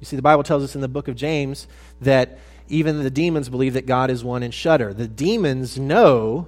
You 0.00 0.06
see, 0.06 0.16
the 0.16 0.22
Bible 0.22 0.42
tells 0.42 0.62
us 0.62 0.74
in 0.74 0.80
the 0.80 0.88
book 0.88 1.08
of 1.08 1.16
James 1.16 1.66
that 2.00 2.38
even 2.68 3.02
the 3.02 3.10
demons 3.10 3.48
believe 3.48 3.74
that 3.74 3.86
God 3.86 4.10
is 4.10 4.22
one 4.22 4.42
and 4.42 4.52
shudder. 4.52 4.92
The 4.92 5.08
demons 5.08 5.78
know 5.78 6.46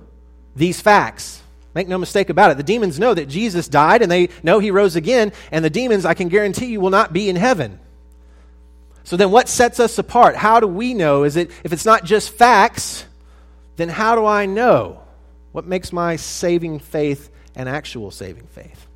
these 0.55 0.81
facts. 0.81 1.43
Make 1.75 1.89
no 1.89 1.99
mistake 1.99 2.31
about 2.31 2.51
it. 2.51 2.57
The 2.57 2.63
demons 2.63 2.99
know 2.99 3.15
that 3.15 3.29
Jesus 3.29 3.69
died 3.69 4.03
and 4.03 4.11
they 4.11 4.29
know 4.43 4.59
he 4.59 4.71
rose 4.71 4.97
again, 4.97 5.33
and 5.53 5.65
the 5.65 5.71
demons, 5.71 6.05
I 6.05 6.15
can 6.15 6.29
guarantee 6.29 6.67
you, 6.67 6.81
will 6.81 6.91
not 6.91 7.13
be 7.13 7.29
in 7.29 7.37
heaven. 7.37 7.79
So 9.05 9.17
then 9.17 9.31
what 9.31 9.49
sets 9.49 9.81
us 9.81 9.99
apart? 9.99 10.37
How 10.37 10.61
do 10.61 10.67
we 10.67 10.95
know? 10.95 11.25
Is 11.25 11.37
it 11.37 11.51
if 11.65 11.73
it's 11.73 11.85
not 11.85 12.05
just 12.05 12.31
facts, 12.31 13.07
then 13.77 13.89
how 13.89 14.15
do 14.15 14.27
I 14.27 14.47
know? 14.47 15.01
What 15.53 15.67
makes 15.67 15.93
my 15.93 16.17
saving 16.17 16.81
faith 16.81 17.31
an 17.55 17.67
actual 17.67 18.11
saving 18.11 18.47
faith? 18.49 18.87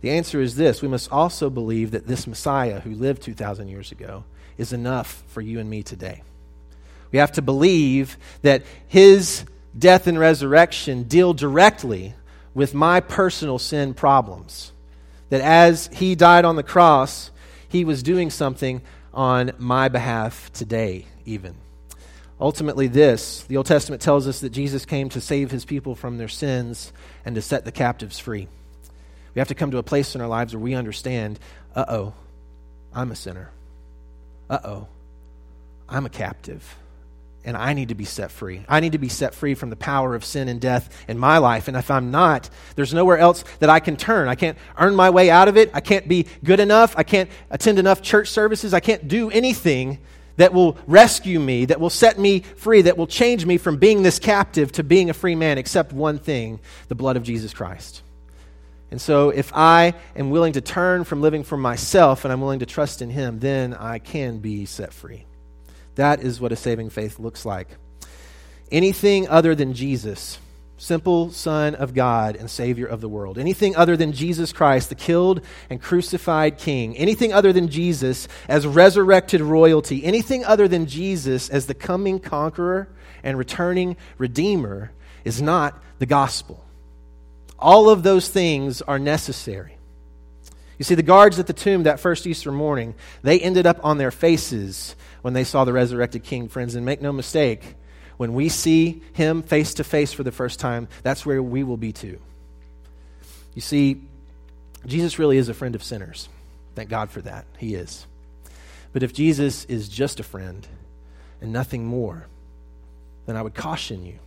The 0.00 0.10
answer 0.10 0.40
is 0.40 0.56
this 0.56 0.80
we 0.80 0.88
must 0.88 1.10
also 1.10 1.50
believe 1.50 1.90
that 1.90 2.06
this 2.06 2.26
Messiah 2.26 2.80
who 2.80 2.94
lived 2.94 3.22
2,000 3.22 3.68
years 3.68 3.92
ago 3.92 4.24
is 4.58 4.72
enough 4.72 5.22
for 5.28 5.40
you 5.40 5.60
and 5.60 5.70
me 5.70 5.82
today. 5.82 6.22
We 7.10 7.18
have 7.18 7.32
to 7.32 7.42
believe 7.42 8.18
that 8.42 8.64
his 8.86 9.44
death 9.78 10.06
and 10.06 10.18
resurrection 10.18 11.04
deal 11.04 11.32
directly 11.32 12.14
with 12.54 12.74
my 12.74 13.00
personal 13.00 13.58
sin 13.58 13.94
problems. 13.94 14.72
That 15.30 15.40
as 15.40 15.88
he 15.92 16.14
died 16.14 16.44
on 16.44 16.56
the 16.56 16.62
cross, 16.62 17.30
he 17.68 17.84
was 17.84 18.02
doing 18.02 18.30
something 18.30 18.82
on 19.14 19.52
my 19.58 19.88
behalf 19.88 20.52
today, 20.52 21.06
even. 21.24 21.54
Ultimately, 22.40 22.86
this 22.86 23.44
the 23.44 23.56
Old 23.56 23.66
Testament 23.66 24.00
tells 24.00 24.28
us 24.28 24.40
that 24.40 24.50
Jesus 24.50 24.84
came 24.84 25.08
to 25.10 25.20
save 25.20 25.50
his 25.50 25.64
people 25.64 25.94
from 25.94 26.18
their 26.18 26.28
sins 26.28 26.92
and 27.24 27.34
to 27.34 27.42
set 27.42 27.64
the 27.64 27.72
captives 27.72 28.18
free. 28.18 28.48
We 29.34 29.38
have 29.40 29.48
to 29.48 29.54
come 29.54 29.70
to 29.72 29.78
a 29.78 29.82
place 29.82 30.14
in 30.14 30.20
our 30.20 30.28
lives 30.28 30.54
where 30.54 30.62
we 30.62 30.74
understand 30.74 31.38
uh 31.74 31.84
oh, 31.88 32.14
I'm 32.94 33.10
a 33.10 33.16
sinner. 33.16 33.50
Uh 34.48 34.58
oh, 34.64 34.88
I'm 35.88 36.06
a 36.06 36.10
captive 36.10 36.76
and 37.48 37.56
I 37.56 37.72
need 37.72 37.88
to 37.88 37.94
be 37.94 38.04
set 38.04 38.30
free. 38.30 38.62
I 38.68 38.80
need 38.80 38.92
to 38.92 38.98
be 38.98 39.08
set 39.08 39.34
free 39.34 39.54
from 39.54 39.70
the 39.70 39.76
power 39.76 40.14
of 40.14 40.22
sin 40.22 40.48
and 40.48 40.60
death 40.60 40.94
in 41.08 41.18
my 41.18 41.38
life. 41.38 41.66
And 41.66 41.78
if 41.78 41.90
I'm 41.90 42.10
not, 42.10 42.50
there's 42.76 42.92
nowhere 42.92 43.16
else 43.16 43.42
that 43.60 43.70
I 43.70 43.80
can 43.80 43.96
turn. 43.96 44.28
I 44.28 44.34
can't 44.34 44.58
earn 44.76 44.94
my 44.94 45.08
way 45.08 45.30
out 45.30 45.48
of 45.48 45.56
it. 45.56 45.70
I 45.72 45.80
can't 45.80 46.06
be 46.06 46.26
good 46.44 46.60
enough. 46.60 46.94
I 46.96 47.04
can't 47.04 47.30
attend 47.50 47.78
enough 47.78 48.02
church 48.02 48.28
services. 48.28 48.74
I 48.74 48.80
can't 48.80 49.08
do 49.08 49.30
anything 49.30 49.98
that 50.36 50.52
will 50.52 50.76
rescue 50.86 51.40
me, 51.40 51.64
that 51.64 51.80
will 51.80 51.90
set 51.90 52.18
me 52.18 52.40
free, 52.40 52.82
that 52.82 52.98
will 52.98 53.06
change 53.06 53.46
me 53.46 53.56
from 53.56 53.78
being 53.78 54.02
this 54.02 54.18
captive 54.18 54.70
to 54.72 54.84
being 54.84 55.08
a 55.08 55.14
free 55.14 55.34
man, 55.34 55.58
except 55.58 55.92
one 55.92 56.18
thing 56.18 56.60
the 56.88 56.94
blood 56.94 57.16
of 57.16 57.22
Jesus 57.22 57.54
Christ. 57.54 58.02
And 58.90 59.00
so, 59.00 59.28
if 59.28 59.52
I 59.54 59.94
am 60.16 60.30
willing 60.30 60.54
to 60.54 60.60
turn 60.60 61.04
from 61.04 61.20
living 61.20 61.44
for 61.44 61.58
myself 61.58 62.24
and 62.24 62.32
I'm 62.32 62.40
willing 62.40 62.60
to 62.60 62.66
trust 62.66 63.02
in 63.02 63.10
Him, 63.10 63.38
then 63.38 63.74
I 63.74 63.98
can 63.98 64.38
be 64.38 64.64
set 64.64 64.94
free. 64.94 65.26
That 65.96 66.20
is 66.22 66.40
what 66.40 66.52
a 66.52 66.56
saving 66.56 66.90
faith 66.90 67.18
looks 67.18 67.44
like. 67.44 67.68
Anything 68.70 69.28
other 69.28 69.54
than 69.54 69.74
Jesus, 69.74 70.38
simple 70.78 71.30
Son 71.32 71.74
of 71.74 71.92
God 71.92 72.36
and 72.36 72.50
Savior 72.50 72.86
of 72.86 73.00
the 73.00 73.08
world, 73.08 73.36
anything 73.36 73.76
other 73.76 73.96
than 73.96 74.12
Jesus 74.12 74.52
Christ, 74.52 74.88
the 74.88 74.94
killed 74.94 75.42
and 75.68 75.82
crucified 75.82 76.56
King, 76.56 76.96
anything 76.96 77.32
other 77.32 77.52
than 77.52 77.68
Jesus 77.68 78.28
as 78.48 78.66
resurrected 78.66 79.40
royalty, 79.40 80.04
anything 80.04 80.44
other 80.44 80.68
than 80.68 80.86
Jesus 80.86 81.50
as 81.50 81.66
the 81.66 81.74
coming 81.74 82.20
conqueror 82.20 82.88
and 83.22 83.36
returning 83.36 83.96
Redeemer 84.16 84.92
is 85.24 85.42
not 85.42 85.82
the 85.98 86.06
gospel. 86.06 86.64
All 87.58 87.90
of 87.90 88.02
those 88.02 88.28
things 88.28 88.82
are 88.82 88.98
necessary. 88.98 89.76
You 90.78 90.84
see, 90.84 90.94
the 90.94 91.02
guards 91.02 91.38
at 91.38 91.48
the 91.48 91.52
tomb 91.52 91.82
that 91.84 91.98
first 91.98 92.26
Easter 92.26 92.52
morning, 92.52 92.94
they 93.22 93.40
ended 93.40 93.66
up 93.66 93.84
on 93.84 93.98
their 93.98 94.12
faces 94.12 94.94
when 95.22 95.34
they 95.34 95.42
saw 95.42 95.64
the 95.64 95.72
resurrected 95.72 96.22
king, 96.22 96.48
friends. 96.48 96.76
And 96.76 96.86
make 96.86 97.02
no 97.02 97.12
mistake, 97.12 97.74
when 98.16 98.32
we 98.34 98.48
see 98.48 99.02
him 99.12 99.42
face 99.42 99.74
to 99.74 99.84
face 99.84 100.12
for 100.12 100.22
the 100.22 100.30
first 100.30 100.60
time, 100.60 100.86
that's 101.02 101.26
where 101.26 101.42
we 101.42 101.64
will 101.64 101.76
be 101.76 101.92
too. 101.92 102.20
You 103.54 103.60
see, 103.60 104.02
Jesus 104.86 105.18
really 105.18 105.36
is 105.36 105.48
a 105.48 105.54
friend 105.54 105.74
of 105.74 105.82
sinners. 105.82 106.28
Thank 106.76 106.90
God 106.90 107.10
for 107.10 107.20
that. 107.22 107.44
He 107.58 107.74
is. 107.74 108.06
But 108.92 109.02
if 109.02 109.12
Jesus 109.12 109.64
is 109.64 109.88
just 109.88 110.20
a 110.20 110.22
friend 110.22 110.66
and 111.40 111.52
nothing 111.52 111.84
more, 111.84 112.26
then 113.26 113.36
I 113.36 113.42
would 113.42 113.54
caution 113.54 114.06
you 114.06 114.18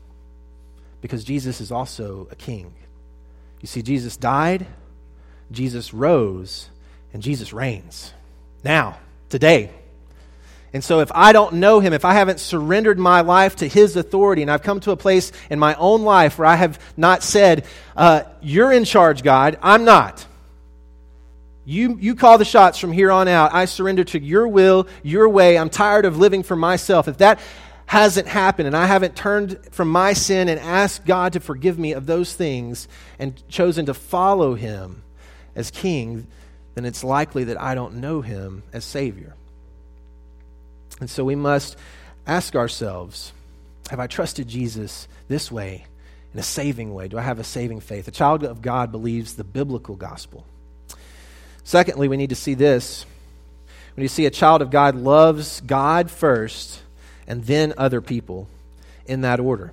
because 1.00 1.24
Jesus 1.24 1.62
is 1.62 1.72
also 1.72 2.28
a 2.30 2.36
king. 2.36 2.74
You 3.62 3.68
see, 3.68 3.82
Jesus 3.82 4.18
died, 4.18 4.66
Jesus 5.52 5.94
rose, 5.94 6.70
and 7.14 7.22
Jesus 7.22 7.54
reigns. 7.54 8.14
Now, 8.64 8.98
today, 9.30 9.72
and 10.74 10.82
so, 10.82 11.02
if 11.02 11.12
I 11.14 11.34
don't 11.34 11.56
know 11.56 11.82
him, 11.82 11.92
if 11.92 12.06
I 12.06 12.14
haven't 12.14 12.40
surrendered 12.40 12.98
my 12.98 13.22
life 13.22 13.58
to 13.58 13.68
his 13.68 13.98
authority, 13.98 14.42
and 14.42 14.50
I've 14.50 14.64
come 14.64 14.80
to 14.82 14.92
a 14.92 14.98
place 14.98 15.34
in 15.50 15.60
my 15.60 15.76
own 15.76 16.04
life 16.04 16.40
where 16.40 16.48
I 16.48 16.56
have 16.56 16.80
not 16.96 17.24
said, 17.24 17.66
uh, 17.98 18.24
You're 18.42 18.72
in 18.72 18.86
charge, 18.86 19.22
God, 19.22 19.60
I'm 19.62 19.84
not. 19.84 20.26
You, 21.66 21.98
you 22.00 22.16
call 22.16 22.38
the 22.38 22.46
shots 22.46 22.78
from 22.78 22.92
here 22.94 23.12
on 23.12 23.28
out. 23.28 23.54
I 23.54 23.66
surrender 23.66 24.04
to 24.06 24.20
your 24.20 24.48
will, 24.48 24.88
your 25.04 25.28
way. 25.30 25.58
I'm 25.58 25.70
tired 25.70 26.06
of 26.06 26.18
living 26.18 26.42
for 26.42 26.56
myself. 26.56 27.08
If 27.08 27.18
that 27.18 27.40
hasn't 27.92 28.26
happened 28.26 28.68
and 28.68 28.78
I 28.78 28.86
haven't 28.86 29.18
turned 29.18 29.60
from 29.72 29.90
my 29.90 30.14
sin 30.14 30.48
and 30.48 30.58
asked 30.62 31.06
God 31.06 31.34
to 31.34 31.42
forgive 31.42 31.78
me 31.78 31.92
of 31.92 32.06
those 32.06 32.34
things 32.34 32.88
and 33.20 33.46
chosen 33.50 33.88
to 33.88 33.94
follow 33.94 34.56
him 34.56 35.04
as 35.58 35.72
king, 35.72 36.26
then 36.74 36.86
it's 36.86 37.04
likely 37.04 37.44
that 37.44 37.60
I 37.60 37.76
don't 37.76 37.96
know 37.96 38.22
him 38.22 38.64
as 38.72 38.86
Savior. 38.86 39.34
And 41.02 41.10
so 41.10 41.26
we 41.26 41.36
must 41.36 41.76
ask 42.26 42.56
ourselves 42.56 43.34
Have 43.90 44.00
I 44.00 44.08
trusted 44.08 44.48
Jesus 44.48 45.10
this 45.28 45.52
way, 45.52 45.86
in 46.34 46.40
a 46.40 46.44
saving 46.44 46.94
way? 46.94 47.10
Do 47.10 47.18
I 47.18 47.24
have 47.24 47.40
a 47.40 47.44
saving 47.44 47.82
faith? 47.82 48.08
A 48.08 48.12
child 48.12 48.46
of 48.46 48.62
God 48.62 48.94
believes 48.94 49.34
the 49.34 49.44
biblical 49.44 49.98
gospel. 49.98 50.46
Secondly, 51.66 52.08
we 52.08 52.16
need 52.16 52.30
to 52.30 52.38
see 52.38 52.54
this 52.54 53.06
when 53.98 54.04
you 54.04 54.08
see 54.08 54.26
a 54.28 54.32
child 54.32 54.62
of 54.62 54.72
God 54.72 54.96
loves 54.96 55.60
God 55.60 56.10
first 56.10 56.84
and 57.32 57.46
then 57.46 57.74
other 57.78 58.02
people 58.02 58.50
in 59.06 59.22
that 59.22 59.40
order. 59.40 59.72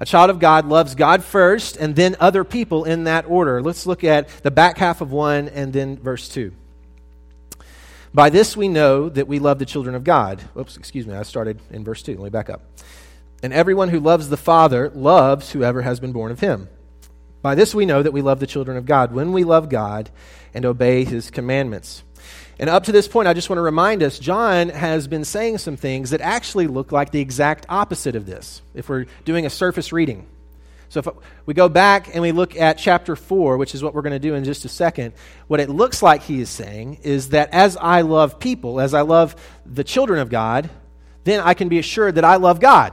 A 0.00 0.06
child 0.06 0.30
of 0.30 0.38
God 0.38 0.64
loves 0.64 0.94
God 0.94 1.22
first 1.22 1.76
and 1.76 1.94
then 1.94 2.16
other 2.18 2.42
people 2.42 2.84
in 2.84 3.04
that 3.04 3.26
order. 3.28 3.60
Let's 3.60 3.84
look 3.84 4.02
at 4.02 4.28
the 4.42 4.50
back 4.50 4.78
half 4.78 5.02
of 5.02 5.12
1 5.12 5.50
and 5.50 5.74
then 5.74 5.98
verse 5.98 6.26
2. 6.30 6.52
By 8.14 8.30
this 8.30 8.56
we 8.56 8.66
know 8.66 9.10
that 9.10 9.28
we 9.28 9.38
love 9.38 9.58
the 9.58 9.66
children 9.66 9.94
of 9.94 10.04
God. 10.04 10.40
Oops, 10.56 10.74
excuse 10.78 11.06
me, 11.06 11.14
I 11.14 11.22
started 11.22 11.60
in 11.70 11.84
verse 11.84 12.02
2. 12.02 12.12
Let 12.12 12.24
me 12.24 12.30
back 12.30 12.48
up. 12.48 12.62
And 13.42 13.52
everyone 13.52 13.90
who 13.90 14.00
loves 14.00 14.30
the 14.30 14.38
Father 14.38 14.88
loves 14.88 15.52
whoever 15.52 15.82
has 15.82 16.00
been 16.00 16.12
born 16.12 16.32
of 16.32 16.40
him. 16.40 16.70
By 17.42 17.56
this 17.56 17.74
we 17.74 17.84
know 17.84 18.02
that 18.02 18.14
we 18.14 18.22
love 18.22 18.40
the 18.40 18.46
children 18.46 18.78
of 18.78 18.86
God, 18.86 19.12
when 19.12 19.32
we 19.32 19.44
love 19.44 19.68
God 19.68 20.08
and 20.54 20.64
obey 20.64 21.04
his 21.04 21.30
commandments. 21.30 22.04
And 22.60 22.68
up 22.68 22.84
to 22.84 22.92
this 22.92 23.08
point, 23.08 23.26
I 23.26 23.32
just 23.32 23.48
want 23.48 23.56
to 23.56 23.62
remind 23.62 24.02
us 24.02 24.18
John 24.18 24.68
has 24.68 25.08
been 25.08 25.24
saying 25.24 25.56
some 25.58 25.78
things 25.78 26.10
that 26.10 26.20
actually 26.20 26.66
look 26.66 26.92
like 26.92 27.10
the 27.10 27.20
exact 27.20 27.64
opposite 27.70 28.14
of 28.14 28.26
this, 28.26 28.60
if 28.74 28.90
we're 28.90 29.06
doing 29.24 29.46
a 29.46 29.50
surface 29.50 29.94
reading. 29.94 30.26
So 30.90 31.00
if 31.00 31.08
we 31.46 31.54
go 31.54 31.70
back 31.70 32.12
and 32.12 32.20
we 32.20 32.32
look 32.32 32.54
at 32.54 32.76
chapter 32.76 33.16
4, 33.16 33.56
which 33.56 33.74
is 33.74 33.82
what 33.82 33.94
we're 33.94 34.02
going 34.02 34.12
to 34.12 34.18
do 34.18 34.34
in 34.34 34.44
just 34.44 34.66
a 34.66 34.68
second, 34.68 35.14
what 35.46 35.58
it 35.58 35.70
looks 35.70 36.02
like 36.02 36.22
he 36.22 36.42
is 36.42 36.50
saying 36.50 36.98
is 37.02 37.30
that 37.30 37.48
as 37.54 37.78
I 37.78 38.02
love 38.02 38.38
people, 38.38 38.78
as 38.78 38.92
I 38.92 39.00
love 39.00 39.36
the 39.64 39.82
children 39.82 40.20
of 40.20 40.28
God, 40.28 40.68
then 41.24 41.40
I 41.40 41.54
can 41.54 41.70
be 41.70 41.78
assured 41.78 42.16
that 42.16 42.26
I 42.26 42.36
love 42.36 42.60
God. 42.60 42.92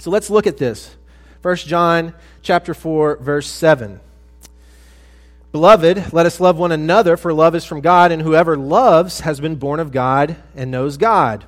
So 0.00 0.10
let's 0.10 0.30
look 0.30 0.48
at 0.48 0.56
this. 0.56 0.96
1 1.42 1.56
John 1.58 2.12
chapter 2.42 2.74
4 2.74 3.18
verse 3.18 3.46
7. 3.46 4.00
Beloved, 5.50 6.12
let 6.12 6.26
us 6.26 6.40
love 6.40 6.58
one 6.58 6.72
another, 6.72 7.16
for 7.16 7.32
love 7.32 7.54
is 7.54 7.64
from 7.64 7.80
God, 7.80 8.12
and 8.12 8.20
whoever 8.20 8.56
loves 8.56 9.20
has 9.20 9.40
been 9.40 9.56
born 9.56 9.80
of 9.80 9.92
God 9.92 10.36
and 10.54 10.70
knows 10.70 10.98
God. 10.98 11.46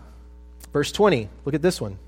Verse 0.73 0.91
20, 0.91 1.29
look 1.45 1.55
at 1.55 1.63
this 1.63 1.81
one. 1.81 1.99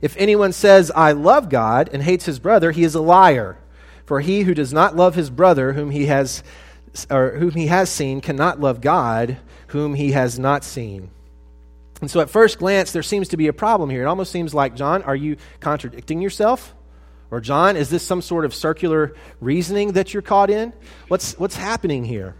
If 0.00 0.16
anyone 0.16 0.52
says, 0.52 0.90
I 0.94 1.12
love 1.12 1.48
God, 1.48 1.90
and 1.92 2.02
hates 2.02 2.24
his 2.24 2.38
brother, 2.38 2.70
he 2.70 2.84
is 2.84 2.94
a 2.94 3.00
liar. 3.00 3.58
For 4.06 4.20
he 4.20 4.42
who 4.42 4.54
does 4.54 4.72
not 4.72 4.96
love 4.96 5.14
his 5.14 5.30
brother, 5.30 5.74
whom 5.74 5.90
he 5.90 6.06
has, 6.06 6.42
or 7.10 7.32
whom 7.38 7.52
he 7.52 7.66
has 7.66 7.90
seen, 7.90 8.20
cannot 8.20 8.60
love 8.60 8.80
God, 8.80 9.38
whom 9.68 9.94
he 9.94 10.12
has 10.12 10.38
not 10.38 10.64
seen. 10.64 11.10
And 12.00 12.10
so, 12.10 12.20
at 12.20 12.28
first 12.28 12.58
glance, 12.58 12.92
there 12.92 13.02
seems 13.02 13.28
to 13.28 13.36
be 13.36 13.46
a 13.46 13.52
problem 13.52 13.88
here. 13.88 14.02
It 14.02 14.06
almost 14.06 14.32
seems 14.32 14.52
like, 14.52 14.74
John, 14.74 15.02
are 15.02 15.16
you 15.16 15.36
contradicting 15.60 16.20
yourself? 16.20 16.74
Or, 17.30 17.40
John, 17.40 17.76
is 17.76 17.90
this 17.90 18.02
some 18.02 18.22
sort 18.22 18.44
of 18.44 18.54
circular 18.54 19.14
reasoning 19.40 19.92
that 19.92 20.12
you're 20.12 20.22
caught 20.22 20.50
in? 20.50 20.72
What's, 21.08 21.38
what's 21.38 21.56
happening 21.56 22.04
here? 22.04 22.34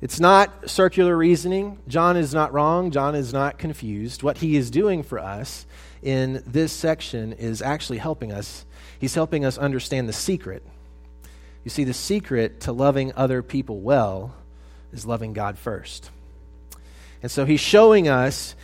It's 0.00 0.20
not 0.20 0.70
circular 0.70 1.16
reasoning. 1.16 1.78
John 1.88 2.16
is 2.16 2.32
not 2.32 2.52
wrong. 2.52 2.92
John 2.92 3.16
is 3.16 3.32
not 3.32 3.58
confused. 3.58 4.22
What 4.22 4.38
he 4.38 4.56
is 4.56 4.70
doing 4.70 5.02
for 5.02 5.18
us 5.18 5.66
in 6.02 6.42
this 6.46 6.72
section 6.72 7.32
is 7.32 7.60
actually 7.62 7.98
helping 7.98 8.30
us. 8.30 8.64
He's 9.00 9.14
helping 9.14 9.44
us 9.44 9.58
understand 9.58 10.08
the 10.08 10.12
secret. 10.12 10.64
You 11.64 11.70
see, 11.70 11.82
the 11.84 11.94
secret 11.94 12.60
to 12.60 12.72
loving 12.72 13.12
other 13.16 13.42
people 13.42 13.80
well 13.80 14.34
is 14.92 15.04
loving 15.04 15.32
God 15.32 15.58
first. 15.58 16.10
And 17.20 17.30
so 17.30 17.44
he's 17.44 17.60
showing 17.60 18.06
us 18.06 18.54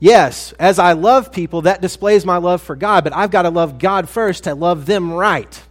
Yes, 0.00 0.52
as 0.58 0.78
I 0.78 0.92
love 0.92 1.32
people, 1.32 1.62
that 1.62 1.80
displays 1.80 2.26
my 2.26 2.36
love 2.36 2.60
for 2.60 2.76
God, 2.76 3.04
but 3.04 3.14
I've 3.14 3.30
got 3.30 3.42
to 3.42 3.50
love 3.50 3.78
God 3.78 4.08
first 4.08 4.44
to 4.44 4.54
love 4.54 4.86
them 4.86 5.12
right. 5.12 5.62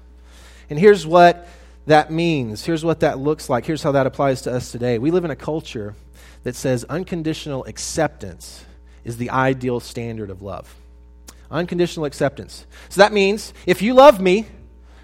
And 0.70 0.80
here's 0.80 1.06
what 1.06 1.48
that 1.86 2.12
means. 2.12 2.66
Here's 2.66 2.86
what 2.86 3.02
that 3.02 3.20
looks 3.20 3.50
like. 3.50 3.66
Here's 3.66 3.84
how 3.84 3.92
that 3.92 4.08
applies 4.08 4.42
to 4.44 4.54
us 4.54 4.72
today. 4.72 4.98
We 4.98 5.12
live 5.12 5.26
in 5.26 5.32
a 5.32 5.36
culture 5.36 5.96
that 6.44 6.56
says 6.56 6.84
unconditional 6.86 7.66
acceptance 7.66 8.66
is 9.04 9.18
the 9.18 9.30
ideal 9.30 9.80
standard 9.80 10.30
of 10.30 10.42
love. 10.42 10.74
Unconditional 11.52 12.06
acceptance. 12.06 12.66
So 12.90 13.02
that 13.02 13.14
means 13.14 13.54
if 13.66 13.82
you 13.82 13.94
love 13.94 14.20
me, 14.20 14.48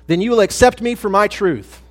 then 0.08 0.22
you 0.22 0.32
will 0.32 0.40
accept 0.40 0.82
me 0.82 0.96
for 0.96 1.10
my 1.10 1.28
truth. 1.28 1.82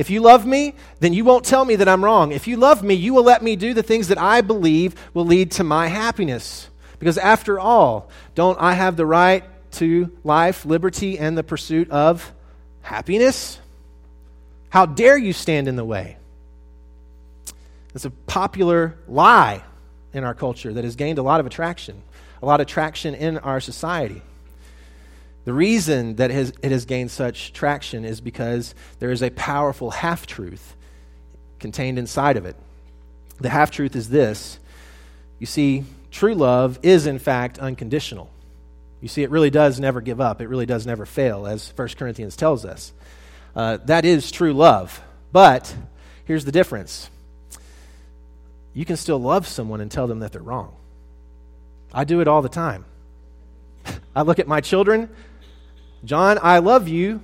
If 0.00 0.08
you 0.08 0.22
love 0.22 0.46
me, 0.46 0.76
then 1.00 1.12
you 1.12 1.26
won't 1.26 1.44
tell 1.44 1.62
me 1.62 1.76
that 1.76 1.86
I'm 1.86 2.02
wrong. 2.02 2.32
If 2.32 2.48
you 2.48 2.56
love 2.56 2.82
me, 2.82 2.94
you 2.94 3.12
will 3.12 3.22
let 3.22 3.42
me 3.42 3.54
do 3.54 3.74
the 3.74 3.82
things 3.82 4.08
that 4.08 4.16
I 4.16 4.40
believe 4.40 4.94
will 5.12 5.26
lead 5.26 5.50
to 5.52 5.62
my 5.62 5.88
happiness. 5.88 6.70
Because 6.98 7.18
after 7.18 7.60
all, 7.60 8.08
don't 8.34 8.58
I 8.58 8.72
have 8.72 8.96
the 8.96 9.04
right 9.04 9.44
to 9.72 10.10
life, 10.24 10.64
liberty, 10.64 11.18
and 11.18 11.36
the 11.36 11.42
pursuit 11.42 11.90
of 11.90 12.32
happiness? 12.80 13.60
How 14.70 14.86
dare 14.86 15.18
you 15.18 15.34
stand 15.34 15.68
in 15.68 15.76
the 15.76 15.84
way? 15.84 16.16
It's 17.94 18.06
a 18.06 18.10
popular 18.10 18.96
lie 19.06 19.62
in 20.14 20.24
our 20.24 20.32
culture 20.32 20.72
that 20.72 20.84
has 20.84 20.96
gained 20.96 21.18
a 21.18 21.22
lot 21.22 21.40
of 21.40 21.46
attraction, 21.46 22.00
a 22.42 22.46
lot 22.46 22.62
of 22.62 22.66
traction 22.66 23.14
in 23.14 23.36
our 23.36 23.60
society. 23.60 24.22
The 25.44 25.52
reason 25.52 26.16
that 26.16 26.30
it 26.30 26.70
has 26.70 26.84
gained 26.84 27.10
such 27.10 27.52
traction 27.52 28.04
is 28.04 28.20
because 28.20 28.74
there 28.98 29.10
is 29.10 29.22
a 29.22 29.30
powerful 29.30 29.90
half 29.90 30.26
truth 30.26 30.76
contained 31.58 31.98
inside 31.98 32.36
of 32.36 32.44
it. 32.44 32.56
The 33.40 33.48
half 33.48 33.70
truth 33.70 33.96
is 33.96 34.08
this 34.08 34.58
you 35.38 35.46
see, 35.46 35.84
true 36.10 36.34
love 36.34 36.78
is 36.82 37.06
in 37.06 37.18
fact 37.18 37.58
unconditional. 37.58 38.30
You 39.00 39.08
see, 39.08 39.22
it 39.22 39.30
really 39.30 39.50
does 39.50 39.80
never 39.80 40.00
give 40.00 40.20
up, 40.20 40.40
it 40.40 40.48
really 40.48 40.66
does 40.66 40.86
never 40.86 41.06
fail, 41.06 41.46
as 41.46 41.72
1 41.74 41.88
Corinthians 41.96 42.36
tells 42.36 42.64
us. 42.64 42.92
Uh, 43.56 43.78
that 43.86 44.04
is 44.04 44.30
true 44.30 44.52
love. 44.52 45.02
But 45.32 45.74
here's 46.24 46.44
the 46.44 46.52
difference 46.52 47.08
you 48.72 48.84
can 48.84 48.96
still 48.96 49.18
love 49.18 49.48
someone 49.48 49.80
and 49.80 49.90
tell 49.90 50.06
them 50.06 50.20
that 50.20 50.32
they're 50.32 50.42
wrong. 50.42 50.76
I 51.92 52.04
do 52.04 52.20
it 52.20 52.28
all 52.28 52.42
the 52.42 52.48
time. 52.48 52.84
I 54.14 54.22
look 54.22 54.38
at 54.38 54.46
my 54.46 54.60
children, 54.60 55.08
John, 56.04 56.38
I 56.42 56.58
love 56.58 56.88
you, 56.88 57.22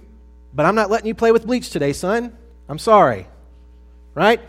but 0.52 0.66
I'm 0.66 0.74
not 0.74 0.90
letting 0.90 1.06
you 1.06 1.14
play 1.14 1.32
with 1.32 1.46
bleach 1.46 1.70
today, 1.70 1.92
son. 1.92 2.36
I'm 2.68 2.78
sorry. 2.78 3.26
Right? 4.14 4.40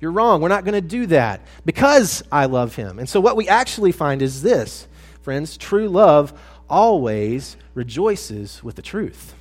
You're 0.00 0.12
wrong. 0.12 0.40
We're 0.40 0.48
not 0.48 0.64
going 0.64 0.74
to 0.74 0.80
do 0.80 1.06
that 1.06 1.40
because 1.64 2.22
I 2.30 2.46
love 2.46 2.74
him. 2.74 2.98
And 2.98 3.08
so, 3.08 3.20
what 3.20 3.36
we 3.36 3.48
actually 3.48 3.92
find 3.92 4.20
is 4.20 4.42
this, 4.42 4.86
friends 5.22 5.56
true 5.56 5.88
love 5.88 6.38
always 6.68 7.56
rejoices 7.74 8.62
with 8.62 8.76
the 8.76 8.82
truth. 8.82 9.34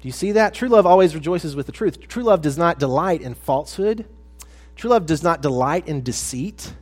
Do 0.00 0.08
you 0.08 0.12
see 0.12 0.32
that? 0.32 0.54
True 0.54 0.68
love 0.68 0.86
always 0.86 1.14
rejoices 1.14 1.54
with 1.54 1.66
the 1.66 1.72
truth. 1.72 2.06
True 2.08 2.22
love 2.22 2.40
does 2.40 2.56
not 2.56 2.78
delight 2.78 3.20
in 3.20 3.34
falsehood, 3.34 4.06
true 4.76 4.90
love 4.90 5.06
does 5.06 5.22
not 5.22 5.42
delight 5.42 5.88
in 5.88 6.02
deceit. 6.02 6.72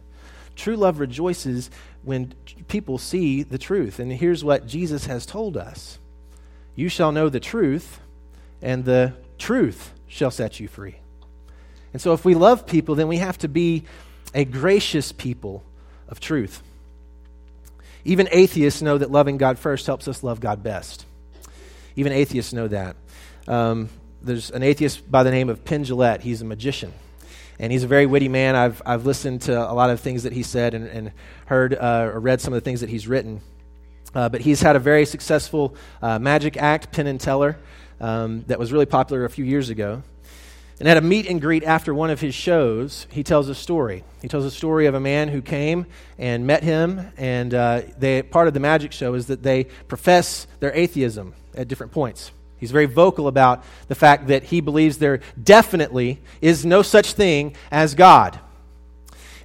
True 0.54 0.76
love 0.76 0.98
rejoices 0.98 1.70
when 2.02 2.34
people 2.66 2.98
see 2.98 3.44
the 3.44 3.58
truth. 3.58 4.00
And 4.00 4.12
here's 4.12 4.42
what 4.42 4.66
Jesus 4.66 5.06
has 5.06 5.24
told 5.24 5.56
us 5.56 6.00
you 6.78 6.88
shall 6.88 7.10
know 7.10 7.28
the 7.28 7.40
truth, 7.40 7.98
and 8.62 8.84
the 8.84 9.12
truth 9.36 9.92
shall 10.06 10.30
set 10.30 10.60
you 10.60 10.68
free. 10.68 10.94
And 11.92 12.00
so, 12.00 12.12
if 12.12 12.24
we 12.24 12.36
love 12.36 12.68
people, 12.68 12.94
then 12.94 13.08
we 13.08 13.16
have 13.16 13.36
to 13.38 13.48
be 13.48 13.82
a 14.32 14.44
gracious 14.44 15.10
people 15.10 15.64
of 16.08 16.20
truth. 16.20 16.62
Even 18.04 18.28
atheists 18.30 18.80
know 18.80 18.96
that 18.96 19.10
loving 19.10 19.38
God 19.38 19.58
first 19.58 19.86
helps 19.86 20.06
us 20.06 20.22
love 20.22 20.38
God 20.38 20.62
best. 20.62 21.04
Even 21.96 22.12
atheists 22.12 22.52
know 22.52 22.68
that. 22.68 22.94
Um, 23.48 23.88
there's 24.22 24.52
an 24.52 24.62
atheist 24.62 25.10
by 25.10 25.24
the 25.24 25.32
name 25.32 25.48
of 25.48 25.64
Penn 25.64 25.82
Jillette. 25.82 26.20
He's 26.20 26.42
a 26.42 26.44
magician. 26.44 26.92
And 27.58 27.72
he's 27.72 27.82
a 27.82 27.88
very 27.88 28.06
witty 28.06 28.28
man. 28.28 28.54
I've, 28.54 28.80
I've 28.86 29.04
listened 29.04 29.42
to 29.42 29.58
a 29.58 29.74
lot 29.74 29.90
of 29.90 29.98
things 29.98 30.22
that 30.22 30.32
he 30.32 30.44
said 30.44 30.74
and, 30.74 30.86
and 30.86 31.10
heard 31.46 31.74
uh, 31.74 32.10
or 32.14 32.20
read 32.20 32.40
some 32.40 32.52
of 32.52 32.58
the 32.58 32.64
things 32.64 32.82
that 32.82 32.88
he's 32.88 33.08
written. 33.08 33.40
Uh, 34.14 34.28
but 34.28 34.40
he's 34.40 34.60
had 34.62 34.76
a 34.76 34.78
very 34.78 35.04
successful 35.04 35.74
uh, 36.00 36.18
magic 36.18 36.56
act, 36.56 36.92
Penn 36.92 37.06
and 37.06 37.20
Teller, 37.20 37.58
um, 38.00 38.44
that 38.46 38.58
was 38.58 38.72
really 38.72 38.86
popular 38.86 39.24
a 39.24 39.30
few 39.30 39.44
years 39.44 39.70
ago. 39.70 40.02
And 40.80 40.88
at 40.88 40.96
a 40.96 41.00
meet 41.00 41.26
and 41.26 41.40
greet 41.40 41.64
after 41.64 41.92
one 41.92 42.10
of 42.10 42.20
his 42.20 42.34
shows, 42.34 43.08
he 43.10 43.24
tells 43.24 43.48
a 43.48 43.54
story. 43.54 44.04
He 44.22 44.28
tells 44.28 44.44
a 44.44 44.50
story 44.50 44.86
of 44.86 44.94
a 44.94 45.00
man 45.00 45.28
who 45.28 45.42
came 45.42 45.86
and 46.18 46.46
met 46.46 46.62
him, 46.62 47.10
and 47.16 47.52
uh, 47.52 47.82
they, 47.98 48.22
part 48.22 48.46
of 48.46 48.54
the 48.54 48.60
magic 48.60 48.92
show 48.92 49.14
is 49.14 49.26
that 49.26 49.42
they 49.42 49.64
profess 49.88 50.46
their 50.60 50.72
atheism 50.72 51.34
at 51.56 51.66
different 51.66 51.90
points. 51.90 52.30
He's 52.58 52.70
very 52.70 52.86
vocal 52.86 53.26
about 53.26 53.64
the 53.88 53.94
fact 53.96 54.28
that 54.28 54.44
he 54.44 54.60
believes 54.60 54.98
there 54.98 55.20
definitely 55.42 56.20
is 56.40 56.64
no 56.64 56.82
such 56.82 57.12
thing 57.12 57.54
as 57.70 57.94
God. 57.94 58.38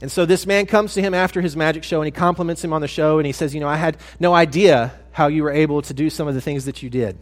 And 0.04 0.12
so 0.12 0.26
this 0.26 0.46
man 0.46 0.66
comes 0.66 0.96
to 0.96 1.02
him 1.02 1.14
after 1.14 1.40
his 1.40 1.56
magic 1.56 1.86
show 1.86 2.02
and 2.02 2.06
he 2.06 2.12
compliments 2.12 2.62
him 2.62 2.74
on 2.74 2.82
the 2.82 2.90
show 2.90 3.20
and 3.20 3.26
he 3.26 3.32
says, 3.32 3.54
You 3.56 3.62
know, 3.62 3.70
I 3.70 3.78
had 3.78 3.96
no 4.20 4.34
idea 4.34 4.92
how 5.14 5.28
you 5.28 5.44
were 5.44 5.50
able 5.50 5.82
to 5.82 5.94
do 5.94 6.10
some 6.10 6.28
of 6.28 6.36
the 6.36 6.42
things 6.42 6.66
that 6.66 6.84
you 6.84 6.90
did. 6.90 7.18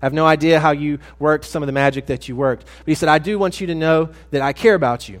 I 0.00 0.06
have 0.06 0.14
no 0.14 0.24
idea 0.24 0.58
how 0.58 0.70
you 0.70 0.98
worked 1.18 1.44
some 1.44 1.62
of 1.62 1.66
the 1.66 1.74
magic 1.74 2.06
that 2.06 2.30
you 2.30 2.34
worked. 2.34 2.64
But 2.64 2.86
he 2.86 2.94
said, 2.94 3.10
I 3.10 3.18
do 3.18 3.38
want 3.38 3.60
you 3.60 3.66
to 3.66 3.74
know 3.74 4.08
that 4.30 4.40
I 4.40 4.54
care 4.54 4.74
about 4.74 5.10
you 5.10 5.20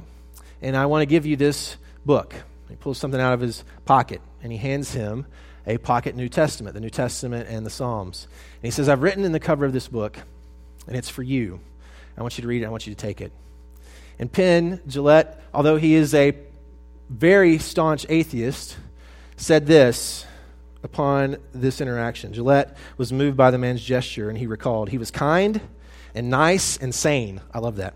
and 0.62 0.74
I 0.74 0.86
want 0.86 1.02
to 1.02 1.06
give 1.06 1.26
you 1.26 1.36
this 1.36 1.76
book. 2.06 2.34
He 2.70 2.76
pulls 2.76 2.96
something 2.96 3.20
out 3.20 3.34
of 3.34 3.40
his 3.40 3.62
pocket 3.84 4.22
and 4.42 4.50
he 4.50 4.56
hands 4.56 4.94
him 4.94 5.26
a 5.66 5.76
pocket 5.76 6.16
New 6.16 6.30
Testament, 6.30 6.72
the 6.72 6.80
New 6.80 6.88
Testament 6.88 7.46
and 7.46 7.66
the 7.66 7.70
Psalms. 7.70 8.26
And 8.62 8.64
he 8.64 8.70
says, 8.70 8.88
I've 8.88 9.02
written 9.02 9.24
in 9.24 9.32
the 9.32 9.38
cover 9.38 9.66
of 9.66 9.74
this 9.74 9.86
book 9.86 10.16
and 10.86 10.96
it's 10.96 11.10
for 11.10 11.22
you. 11.22 11.60
I 12.16 12.22
want 12.22 12.38
you 12.38 12.42
to 12.42 12.48
read 12.48 12.62
it. 12.62 12.64
I 12.64 12.70
want 12.70 12.86
you 12.86 12.94
to 12.94 12.98
take 12.98 13.20
it. 13.20 13.32
And 14.18 14.32
Penn 14.32 14.80
Jillette, 14.88 15.36
although 15.52 15.76
he 15.76 15.94
is 15.94 16.14
a 16.14 16.34
very 17.12 17.58
staunch 17.58 18.06
atheist, 18.08 18.76
said 19.36 19.66
this 19.66 20.26
upon 20.82 21.36
this 21.52 21.80
interaction. 21.80 22.32
Jillette 22.32 22.74
was 22.96 23.12
moved 23.12 23.36
by 23.36 23.50
the 23.50 23.58
man's 23.58 23.82
gesture, 23.82 24.28
and 24.28 24.38
he 24.38 24.46
recalled 24.46 24.88
he 24.88 24.98
was 24.98 25.10
kind 25.10 25.60
and 26.14 26.30
nice 26.30 26.76
and 26.78 26.94
sane. 26.94 27.40
I 27.52 27.58
love 27.58 27.76
that. 27.76 27.94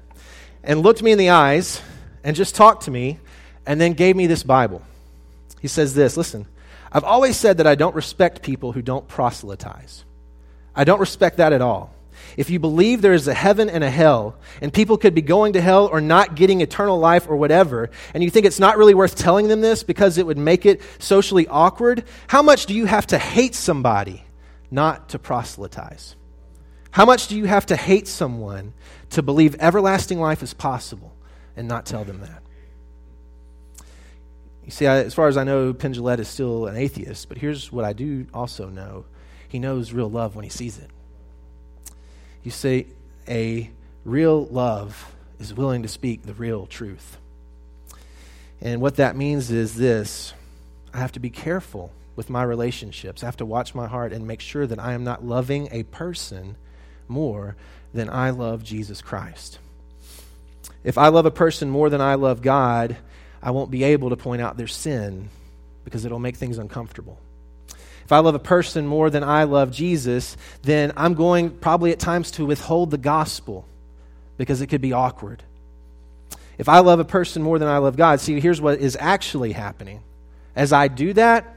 And 0.62 0.80
looked 0.80 1.02
me 1.02 1.12
in 1.12 1.18
the 1.18 1.30
eyes 1.30 1.80
and 2.24 2.36
just 2.36 2.54
talked 2.54 2.84
to 2.84 2.90
me 2.90 3.18
and 3.64 3.80
then 3.80 3.94
gave 3.94 4.16
me 4.16 4.26
this 4.26 4.42
Bible. 4.42 4.82
He 5.60 5.68
says 5.68 5.94
this 5.94 6.16
listen, 6.16 6.46
I've 6.92 7.04
always 7.04 7.36
said 7.36 7.58
that 7.58 7.66
I 7.66 7.74
don't 7.74 7.94
respect 7.94 8.42
people 8.42 8.72
who 8.72 8.82
don't 8.82 9.08
proselytize. 9.08 10.04
I 10.74 10.84
don't 10.84 11.00
respect 11.00 11.38
that 11.38 11.52
at 11.52 11.62
all. 11.62 11.95
If 12.36 12.50
you 12.50 12.58
believe 12.58 13.00
there 13.00 13.14
is 13.14 13.28
a 13.28 13.34
heaven 13.34 13.70
and 13.70 13.82
a 13.82 13.90
hell, 13.90 14.36
and 14.60 14.72
people 14.72 14.98
could 14.98 15.14
be 15.14 15.22
going 15.22 15.54
to 15.54 15.60
hell 15.60 15.86
or 15.86 16.00
not 16.00 16.34
getting 16.34 16.60
eternal 16.60 16.98
life 16.98 17.28
or 17.28 17.36
whatever, 17.36 17.90
and 18.12 18.22
you 18.22 18.30
think 18.30 18.44
it's 18.44 18.60
not 18.60 18.76
really 18.76 18.94
worth 18.94 19.16
telling 19.16 19.48
them 19.48 19.62
this 19.62 19.82
because 19.82 20.18
it 20.18 20.26
would 20.26 20.36
make 20.36 20.66
it 20.66 20.82
socially 20.98 21.46
awkward, 21.46 22.04
how 22.26 22.42
much 22.42 22.66
do 22.66 22.74
you 22.74 22.84
have 22.84 23.06
to 23.08 23.18
hate 23.18 23.54
somebody 23.54 24.24
not 24.70 25.08
to 25.10 25.18
proselytize? 25.18 26.14
How 26.90 27.06
much 27.06 27.28
do 27.28 27.36
you 27.36 27.46
have 27.46 27.66
to 27.66 27.76
hate 27.76 28.08
someone 28.08 28.74
to 29.10 29.22
believe 29.22 29.56
everlasting 29.58 30.20
life 30.20 30.42
is 30.42 30.52
possible 30.52 31.14
and 31.56 31.66
not 31.66 31.86
tell 31.86 32.04
them 32.04 32.20
that? 32.20 32.42
You 34.64 34.72
see, 34.72 34.86
I, 34.86 34.98
as 34.98 35.14
far 35.14 35.28
as 35.28 35.36
I 35.36 35.44
know, 35.44 35.72
Penn 35.72 35.94
is 35.94 36.28
still 36.28 36.66
an 36.66 36.76
atheist, 36.76 37.28
but 37.28 37.38
here's 37.38 37.70
what 37.70 37.84
I 37.84 37.92
do 37.92 38.26
also 38.34 38.68
know 38.68 39.06
he 39.48 39.58
knows 39.58 39.92
real 39.92 40.10
love 40.10 40.34
when 40.34 40.42
he 40.42 40.50
sees 40.50 40.76
it. 40.78 40.90
You 42.46 42.52
say, 42.52 42.86
a 43.26 43.68
real 44.04 44.46
love 44.46 45.16
is 45.40 45.52
willing 45.52 45.82
to 45.82 45.88
speak 45.88 46.22
the 46.22 46.32
real 46.32 46.66
truth. 46.66 47.18
And 48.60 48.80
what 48.80 48.94
that 48.98 49.16
means 49.16 49.50
is 49.50 49.74
this 49.74 50.32
I 50.94 50.98
have 50.98 51.10
to 51.12 51.18
be 51.18 51.28
careful 51.28 51.90
with 52.14 52.30
my 52.30 52.44
relationships. 52.44 53.24
I 53.24 53.26
have 53.26 53.38
to 53.38 53.44
watch 53.44 53.74
my 53.74 53.88
heart 53.88 54.12
and 54.12 54.28
make 54.28 54.40
sure 54.40 54.64
that 54.64 54.78
I 54.78 54.92
am 54.92 55.02
not 55.02 55.24
loving 55.24 55.68
a 55.72 55.82
person 55.82 56.54
more 57.08 57.56
than 57.92 58.08
I 58.08 58.30
love 58.30 58.62
Jesus 58.62 59.02
Christ. 59.02 59.58
If 60.84 60.96
I 60.98 61.08
love 61.08 61.26
a 61.26 61.32
person 61.32 61.68
more 61.68 61.90
than 61.90 62.00
I 62.00 62.14
love 62.14 62.42
God, 62.42 62.96
I 63.42 63.50
won't 63.50 63.72
be 63.72 63.82
able 63.82 64.10
to 64.10 64.16
point 64.16 64.40
out 64.40 64.56
their 64.56 64.68
sin 64.68 65.30
because 65.84 66.04
it'll 66.04 66.20
make 66.20 66.36
things 66.36 66.58
uncomfortable. 66.58 67.18
If 68.06 68.12
I 68.12 68.20
love 68.20 68.36
a 68.36 68.38
person 68.38 68.86
more 68.86 69.10
than 69.10 69.24
I 69.24 69.42
love 69.42 69.72
Jesus, 69.72 70.36
then 70.62 70.92
I'm 70.96 71.14
going 71.14 71.50
probably 71.50 71.90
at 71.90 71.98
times 71.98 72.30
to 72.32 72.46
withhold 72.46 72.92
the 72.92 72.98
gospel 72.98 73.66
because 74.38 74.60
it 74.60 74.68
could 74.68 74.80
be 74.80 74.92
awkward. 74.92 75.42
If 76.56 76.68
I 76.68 76.78
love 76.78 77.00
a 77.00 77.04
person 77.04 77.42
more 77.42 77.58
than 77.58 77.66
I 77.66 77.78
love 77.78 77.96
God, 77.96 78.20
see, 78.20 78.38
here's 78.38 78.60
what 78.60 78.78
is 78.78 78.96
actually 79.00 79.50
happening. 79.50 80.04
As 80.54 80.72
I 80.72 80.86
do 80.86 81.14
that, 81.14 81.52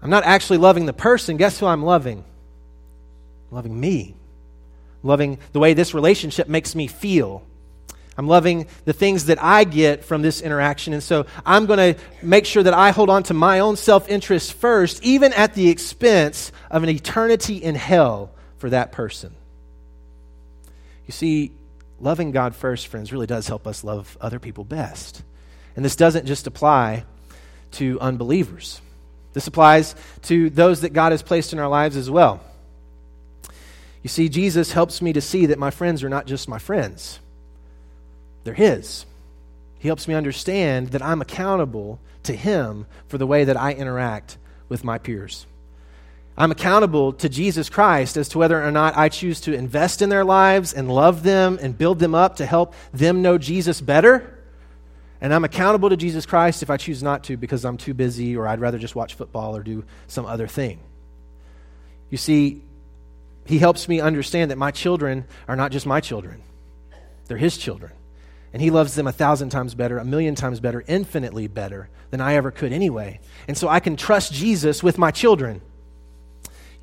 I'm 0.00 0.08
not 0.08 0.22
actually 0.22 0.58
loving 0.58 0.86
the 0.86 0.92
person. 0.92 1.36
Guess 1.36 1.58
who 1.58 1.66
I'm 1.66 1.82
loving? 1.82 2.18
I'm 3.50 3.56
loving 3.56 3.80
me. 3.80 4.14
I'm 5.02 5.08
loving 5.08 5.38
the 5.50 5.58
way 5.58 5.74
this 5.74 5.94
relationship 5.94 6.46
makes 6.46 6.76
me 6.76 6.86
feel. 6.86 7.42
I'm 8.20 8.28
loving 8.28 8.66
the 8.84 8.92
things 8.92 9.24
that 9.26 9.42
I 9.42 9.64
get 9.64 10.04
from 10.04 10.20
this 10.20 10.42
interaction. 10.42 10.92
And 10.92 11.02
so 11.02 11.24
I'm 11.46 11.64
going 11.64 11.94
to 11.94 12.00
make 12.20 12.44
sure 12.44 12.62
that 12.62 12.74
I 12.74 12.90
hold 12.90 13.08
on 13.08 13.22
to 13.22 13.34
my 13.34 13.60
own 13.60 13.76
self 13.76 14.10
interest 14.10 14.52
first, 14.52 15.02
even 15.02 15.32
at 15.32 15.54
the 15.54 15.70
expense 15.70 16.52
of 16.70 16.82
an 16.82 16.90
eternity 16.90 17.56
in 17.56 17.74
hell 17.74 18.30
for 18.58 18.68
that 18.68 18.92
person. 18.92 19.34
You 21.06 21.12
see, 21.12 21.52
loving 21.98 22.30
God 22.30 22.54
first, 22.54 22.88
friends, 22.88 23.10
really 23.10 23.26
does 23.26 23.48
help 23.48 23.66
us 23.66 23.84
love 23.84 24.18
other 24.20 24.38
people 24.38 24.64
best. 24.64 25.22
And 25.74 25.82
this 25.82 25.96
doesn't 25.96 26.26
just 26.26 26.46
apply 26.46 27.04
to 27.70 27.98
unbelievers, 28.00 28.82
this 29.32 29.46
applies 29.46 29.94
to 30.24 30.50
those 30.50 30.82
that 30.82 30.92
God 30.92 31.12
has 31.12 31.22
placed 31.22 31.54
in 31.54 31.58
our 31.58 31.68
lives 31.68 31.96
as 31.96 32.10
well. 32.10 32.40
You 34.02 34.10
see, 34.10 34.28
Jesus 34.28 34.72
helps 34.72 35.00
me 35.00 35.14
to 35.14 35.22
see 35.22 35.46
that 35.46 35.58
my 35.58 35.70
friends 35.70 36.04
are 36.04 36.10
not 36.10 36.26
just 36.26 36.50
my 36.50 36.58
friends. 36.58 37.18
They're 38.44 38.54
His. 38.54 39.06
He 39.78 39.88
helps 39.88 40.06
me 40.06 40.14
understand 40.14 40.88
that 40.88 41.02
I'm 41.02 41.20
accountable 41.20 42.00
to 42.24 42.34
Him 42.34 42.86
for 43.08 43.18
the 43.18 43.26
way 43.26 43.44
that 43.44 43.56
I 43.56 43.72
interact 43.72 44.36
with 44.68 44.84
my 44.84 44.98
peers. 44.98 45.46
I'm 46.36 46.50
accountable 46.50 47.12
to 47.14 47.28
Jesus 47.28 47.68
Christ 47.68 48.16
as 48.16 48.30
to 48.30 48.38
whether 48.38 48.62
or 48.62 48.70
not 48.70 48.96
I 48.96 49.08
choose 49.08 49.42
to 49.42 49.52
invest 49.52 50.00
in 50.00 50.08
their 50.08 50.24
lives 50.24 50.72
and 50.72 50.90
love 50.90 51.22
them 51.22 51.58
and 51.60 51.76
build 51.76 51.98
them 51.98 52.14
up 52.14 52.36
to 52.36 52.46
help 52.46 52.74
them 52.92 53.20
know 53.20 53.36
Jesus 53.36 53.80
better. 53.80 54.38
And 55.20 55.34
I'm 55.34 55.44
accountable 55.44 55.90
to 55.90 55.96
Jesus 55.96 56.24
Christ 56.24 56.62
if 56.62 56.70
I 56.70 56.78
choose 56.78 57.02
not 57.02 57.24
to 57.24 57.36
because 57.36 57.64
I'm 57.64 57.76
too 57.76 57.92
busy 57.92 58.36
or 58.36 58.48
I'd 58.48 58.60
rather 58.60 58.78
just 58.78 58.94
watch 58.94 59.14
football 59.14 59.54
or 59.54 59.62
do 59.62 59.84
some 60.06 60.24
other 60.24 60.46
thing. 60.46 60.80
You 62.08 62.16
see, 62.16 62.62
He 63.44 63.58
helps 63.58 63.86
me 63.86 64.00
understand 64.00 64.50
that 64.50 64.56
my 64.56 64.70
children 64.70 65.26
are 65.46 65.56
not 65.56 65.72
just 65.72 65.84
my 65.84 66.00
children, 66.00 66.42
they're 67.26 67.36
His 67.36 67.58
children. 67.58 67.92
And 68.52 68.60
he 68.60 68.70
loves 68.70 68.94
them 68.94 69.06
a 69.06 69.12
thousand 69.12 69.50
times 69.50 69.74
better, 69.74 69.98
a 69.98 70.04
million 70.04 70.34
times 70.34 70.60
better, 70.60 70.82
infinitely 70.86 71.46
better 71.46 71.88
than 72.10 72.20
I 72.20 72.34
ever 72.34 72.50
could 72.50 72.72
anyway. 72.72 73.20
And 73.46 73.56
so 73.56 73.68
I 73.68 73.80
can 73.80 73.96
trust 73.96 74.32
Jesus 74.32 74.82
with 74.82 74.98
my 74.98 75.10
children. 75.10 75.60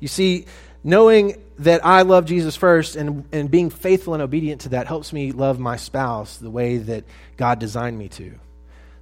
You 0.00 0.08
see, 0.08 0.46
knowing 0.82 1.42
that 1.58 1.84
I 1.84 2.02
love 2.02 2.24
Jesus 2.24 2.56
first 2.56 2.96
and, 2.96 3.26
and 3.32 3.50
being 3.50 3.68
faithful 3.68 4.14
and 4.14 4.22
obedient 4.22 4.62
to 4.62 4.70
that 4.70 4.86
helps 4.86 5.12
me 5.12 5.32
love 5.32 5.58
my 5.58 5.76
spouse 5.76 6.36
the 6.38 6.50
way 6.50 6.78
that 6.78 7.04
God 7.36 7.58
designed 7.58 7.98
me 7.98 8.08
to. 8.10 8.38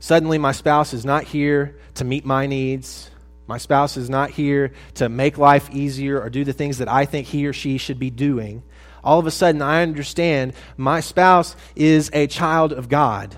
Suddenly, 0.00 0.38
my 0.38 0.52
spouse 0.52 0.92
is 0.92 1.04
not 1.04 1.24
here 1.24 1.76
to 1.94 2.04
meet 2.04 2.24
my 2.24 2.46
needs. 2.46 3.10
My 3.46 3.58
spouse 3.58 3.96
is 3.96 4.10
not 4.10 4.30
here 4.30 4.72
to 4.94 5.08
make 5.08 5.38
life 5.38 5.70
easier 5.70 6.20
or 6.20 6.30
do 6.30 6.44
the 6.44 6.52
things 6.52 6.78
that 6.78 6.88
I 6.88 7.04
think 7.04 7.28
he 7.28 7.46
or 7.46 7.52
she 7.52 7.78
should 7.78 7.98
be 7.98 8.10
doing 8.10 8.62
all 9.06 9.20
of 9.20 9.26
a 9.26 9.30
sudden 9.30 9.62
I 9.62 9.82
understand 9.82 10.52
my 10.76 11.00
spouse 11.00 11.54
is 11.76 12.10
a 12.12 12.26
child 12.26 12.72
of 12.72 12.88
God. 12.88 13.36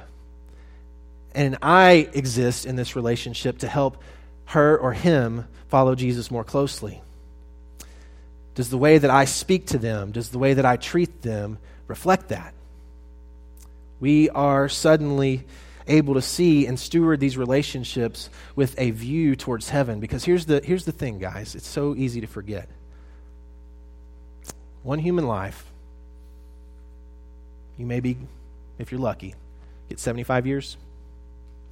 And 1.35 1.59
I 1.62 2.09
exist 2.14 2.64
in 2.64 2.74
this 2.74 2.96
relationship 2.96 3.59
to 3.59 3.68
help 3.68 4.02
her 4.46 4.78
or 4.78 4.94
him 4.94 5.46
follow 5.68 5.94
Jesus 5.94 6.31
more 6.31 6.42
closely. 6.42 7.02
Does 8.54 8.70
the 8.70 8.78
way 8.78 8.96
that 8.96 9.11
I 9.11 9.26
speak 9.26 9.66
to 9.66 9.78
them, 9.78 10.11
does 10.11 10.31
the 10.31 10.38
way 10.38 10.54
that 10.54 10.64
I 10.64 10.76
treat 10.76 11.20
them 11.20 11.59
reflect 11.87 12.31
that? 12.31 12.54
We 14.00 14.31
are 14.31 14.70
suddenly 14.70 15.44
able 15.87 16.14
to 16.14 16.22
see 16.22 16.66
and 16.66 16.81
steward 16.81 17.20
these 17.20 17.37
relationships 17.37 18.31
with 18.57 18.74
a 18.78 18.90
view 18.90 19.37
towards 19.37 19.68
heaven. 19.68 20.00
Because 20.00 20.24
here's 20.24 20.46
the, 20.46 20.62
here's 20.64 20.87
the 20.87 20.92
thing, 20.92 21.18
guys 21.18 21.54
it's 21.54 21.68
so 21.68 21.94
easy 21.94 22.22
to 22.22 22.26
forget 22.26 22.68
one 24.88 24.98
human 24.98 25.27
life. 25.27 25.66
You 27.77 27.85
may 27.85 28.01
be, 28.01 28.16
if 28.79 28.90
you're 28.90 28.98
lucky, 28.98 29.35
get 29.90 30.01
75 30.01 30.46
years, 30.46 30.79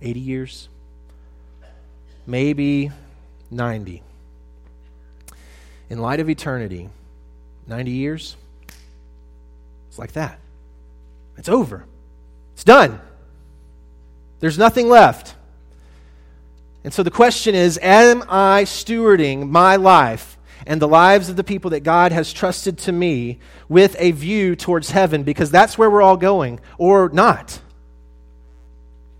80 0.02 0.20
years, 0.20 0.68
maybe 2.26 2.90
90. 3.50 4.02
In 5.88 5.98
light 5.98 6.20
of 6.20 6.28
eternity, 6.28 6.90
90 7.66 7.90
years, 7.90 8.36
it's 9.88 9.98
like 9.98 10.12
that. 10.12 10.38
It's 11.38 11.48
over. 11.48 11.86
It's 12.52 12.64
done. 12.64 13.00
There's 14.40 14.58
nothing 14.58 14.90
left. 14.90 15.34
And 16.84 16.92
so 16.92 17.02
the 17.02 17.10
question 17.10 17.54
is 17.54 17.78
Am 17.80 18.24
I 18.28 18.64
stewarding 18.64 19.48
my 19.48 19.76
life 19.76 20.35
and 20.66 20.82
the 20.82 20.88
lives 20.88 21.28
of 21.28 21.36
the 21.36 21.44
people 21.44 21.70
that 21.70 21.80
God 21.80 22.12
has 22.12 22.32
trusted 22.32 22.78
to 22.78 22.92
me 22.92 23.38
with 23.68 23.94
a 23.98 24.10
view 24.10 24.56
towards 24.56 24.90
heaven 24.90 25.22
because 25.22 25.50
that's 25.50 25.78
where 25.78 25.88
we're 25.88 26.02
all 26.02 26.16
going, 26.16 26.60
or 26.76 27.08
not. 27.08 27.60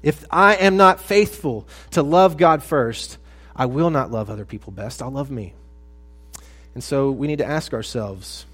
If 0.03 0.25
I 0.31 0.57
am 0.57 0.77
not 0.77 1.01
faithful 1.01 1.67
to 1.93 2.03
love 2.03 2.37
God 2.37 2.63
first, 2.63 3.19
I 3.55 3.67
will 3.67 3.91
not 3.91 4.11
love 4.11 4.29
other 4.29 4.45
people 4.45 4.73
best. 4.73 5.01
I'll 5.01 5.11
love 5.11 5.31
me. 5.31 5.55
And 6.75 6.85
so 6.85 7.11
we 7.11 7.27
need 7.27 7.39
to 7.39 7.47
ask 7.47 7.73
ourselves 7.73 8.45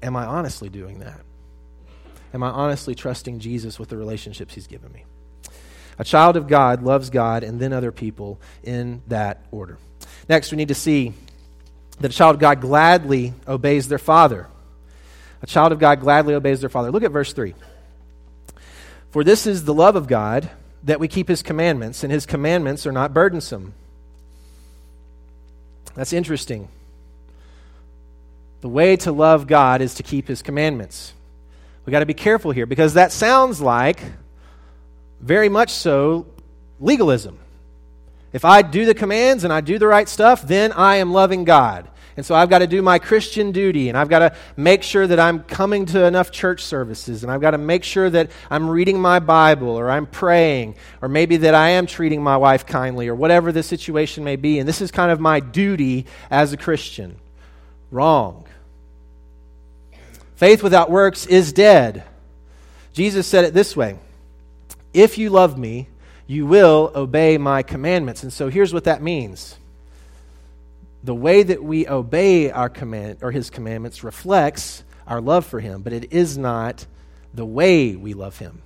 Am 0.00 0.14
I 0.14 0.26
honestly 0.26 0.68
doing 0.68 1.00
that? 1.00 1.20
Am 2.32 2.42
I 2.42 2.50
honestly 2.50 2.94
trusting 2.94 3.40
Jesus 3.40 3.78
with 3.80 3.88
the 3.88 3.96
relationships 3.96 4.54
He's 4.54 4.68
given 4.68 4.92
me? 4.92 5.04
A 5.98 6.04
child 6.04 6.36
of 6.36 6.46
God 6.46 6.82
loves 6.82 7.10
God 7.10 7.42
and 7.42 7.58
then 7.58 7.72
other 7.72 7.90
people 7.90 8.38
in 8.62 9.02
that 9.08 9.44
order. 9.50 9.78
Next, 10.28 10.50
we 10.50 10.56
need 10.56 10.68
to 10.68 10.74
see 10.74 11.14
that 12.00 12.10
a 12.12 12.14
child 12.14 12.36
of 12.36 12.40
God 12.40 12.60
gladly 12.60 13.32
obeys 13.46 13.88
their 13.88 13.98
father. 13.98 14.46
A 15.42 15.46
child 15.46 15.72
of 15.72 15.78
God 15.78 16.00
gladly 16.00 16.34
obeys 16.34 16.60
their 16.60 16.70
father. 16.70 16.90
Look 16.90 17.02
at 17.02 17.10
verse 17.10 17.32
3. 17.32 17.54
For 19.10 19.24
this 19.24 19.46
is 19.46 19.64
the 19.64 19.74
love 19.74 19.96
of 19.96 20.06
God, 20.06 20.50
that 20.84 21.00
we 21.00 21.08
keep 21.08 21.28
his 21.28 21.42
commandments, 21.42 22.04
and 22.04 22.12
his 22.12 22.26
commandments 22.26 22.86
are 22.86 22.92
not 22.92 23.14
burdensome. 23.14 23.74
That's 25.94 26.12
interesting. 26.12 26.68
The 28.60 28.68
way 28.68 28.96
to 28.96 29.12
love 29.12 29.46
God 29.46 29.80
is 29.80 29.94
to 29.94 30.02
keep 30.02 30.28
his 30.28 30.42
commandments. 30.42 31.14
We've 31.84 31.92
got 31.92 32.00
to 32.00 32.06
be 32.06 32.14
careful 32.14 32.50
here 32.50 32.66
because 32.66 32.94
that 32.94 33.12
sounds 33.12 33.60
like 33.60 34.00
very 35.20 35.48
much 35.48 35.70
so 35.70 36.26
legalism. 36.80 37.38
If 38.32 38.44
I 38.44 38.62
do 38.62 38.84
the 38.84 38.94
commands 38.94 39.44
and 39.44 39.52
I 39.52 39.60
do 39.60 39.78
the 39.78 39.86
right 39.86 40.08
stuff, 40.08 40.42
then 40.42 40.72
I 40.72 40.96
am 40.96 41.12
loving 41.12 41.44
God. 41.44 41.88
And 42.18 42.26
so 42.26 42.34
I've 42.34 42.50
got 42.50 42.58
to 42.58 42.66
do 42.66 42.82
my 42.82 42.98
Christian 42.98 43.52
duty, 43.52 43.88
and 43.88 43.96
I've 43.96 44.08
got 44.08 44.18
to 44.18 44.34
make 44.56 44.82
sure 44.82 45.06
that 45.06 45.20
I'm 45.20 45.44
coming 45.44 45.86
to 45.86 46.04
enough 46.04 46.32
church 46.32 46.64
services, 46.64 47.22
and 47.22 47.30
I've 47.30 47.40
got 47.40 47.52
to 47.52 47.58
make 47.58 47.84
sure 47.84 48.10
that 48.10 48.32
I'm 48.50 48.68
reading 48.68 49.00
my 49.00 49.20
Bible, 49.20 49.68
or 49.68 49.88
I'm 49.88 50.04
praying, 50.04 50.74
or 51.00 51.08
maybe 51.08 51.36
that 51.36 51.54
I 51.54 51.68
am 51.70 51.86
treating 51.86 52.20
my 52.20 52.36
wife 52.36 52.66
kindly, 52.66 53.06
or 53.06 53.14
whatever 53.14 53.52
the 53.52 53.62
situation 53.62 54.24
may 54.24 54.34
be. 54.34 54.58
And 54.58 54.68
this 54.68 54.80
is 54.80 54.90
kind 54.90 55.12
of 55.12 55.20
my 55.20 55.38
duty 55.38 56.06
as 56.28 56.52
a 56.52 56.56
Christian. 56.56 57.20
Wrong. 57.92 58.44
Faith 60.34 60.64
without 60.64 60.90
works 60.90 61.24
is 61.24 61.52
dead. 61.52 62.02
Jesus 62.92 63.28
said 63.28 63.44
it 63.44 63.54
this 63.54 63.76
way 63.76 63.96
If 64.92 65.18
you 65.18 65.30
love 65.30 65.56
me, 65.56 65.86
you 66.28 66.46
will 66.46 66.92
obey 66.94 67.38
my 67.38 67.64
commandments. 67.64 68.22
And 68.22 68.32
so 68.32 68.48
here's 68.48 68.72
what 68.72 68.84
that 68.84 69.02
means 69.02 69.56
the 71.02 71.14
way 71.14 71.42
that 71.42 71.62
we 71.62 71.88
obey 71.88 72.50
our 72.50 72.68
command 72.68 73.18
or 73.22 73.32
his 73.32 73.50
commandments 73.50 74.04
reflects 74.04 74.84
our 75.06 75.20
love 75.20 75.46
for 75.46 75.58
him, 75.58 75.82
but 75.82 75.92
it 75.92 76.12
is 76.12 76.36
not 76.36 76.86
the 77.32 77.46
way 77.46 77.96
we 77.96 78.14
love 78.14 78.38
him. 78.38 78.60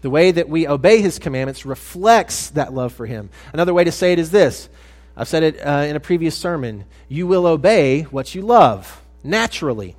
The 0.00 0.10
way 0.10 0.30
that 0.30 0.48
we 0.48 0.66
obey 0.66 1.02
his 1.02 1.18
commandments 1.18 1.66
reflects 1.66 2.50
that 2.50 2.72
love 2.72 2.92
for 2.92 3.04
him. 3.04 3.30
Another 3.52 3.74
way 3.74 3.84
to 3.84 3.92
say 3.92 4.12
it 4.12 4.18
is 4.18 4.30
this 4.30 4.68
I've 5.16 5.28
said 5.28 5.42
it 5.42 5.60
uh, 5.60 5.84
in 5.86 5.96
a 5.96 6.00
previous 6.00 6.36
sermon 6.36 6.84
you 7.08 7.26
will 7.26 7.46
obey 7.46 8.02
what 8.02 8.34
you 8.34 8.42
love 8.42 9.02
naturally. 9.22 9.96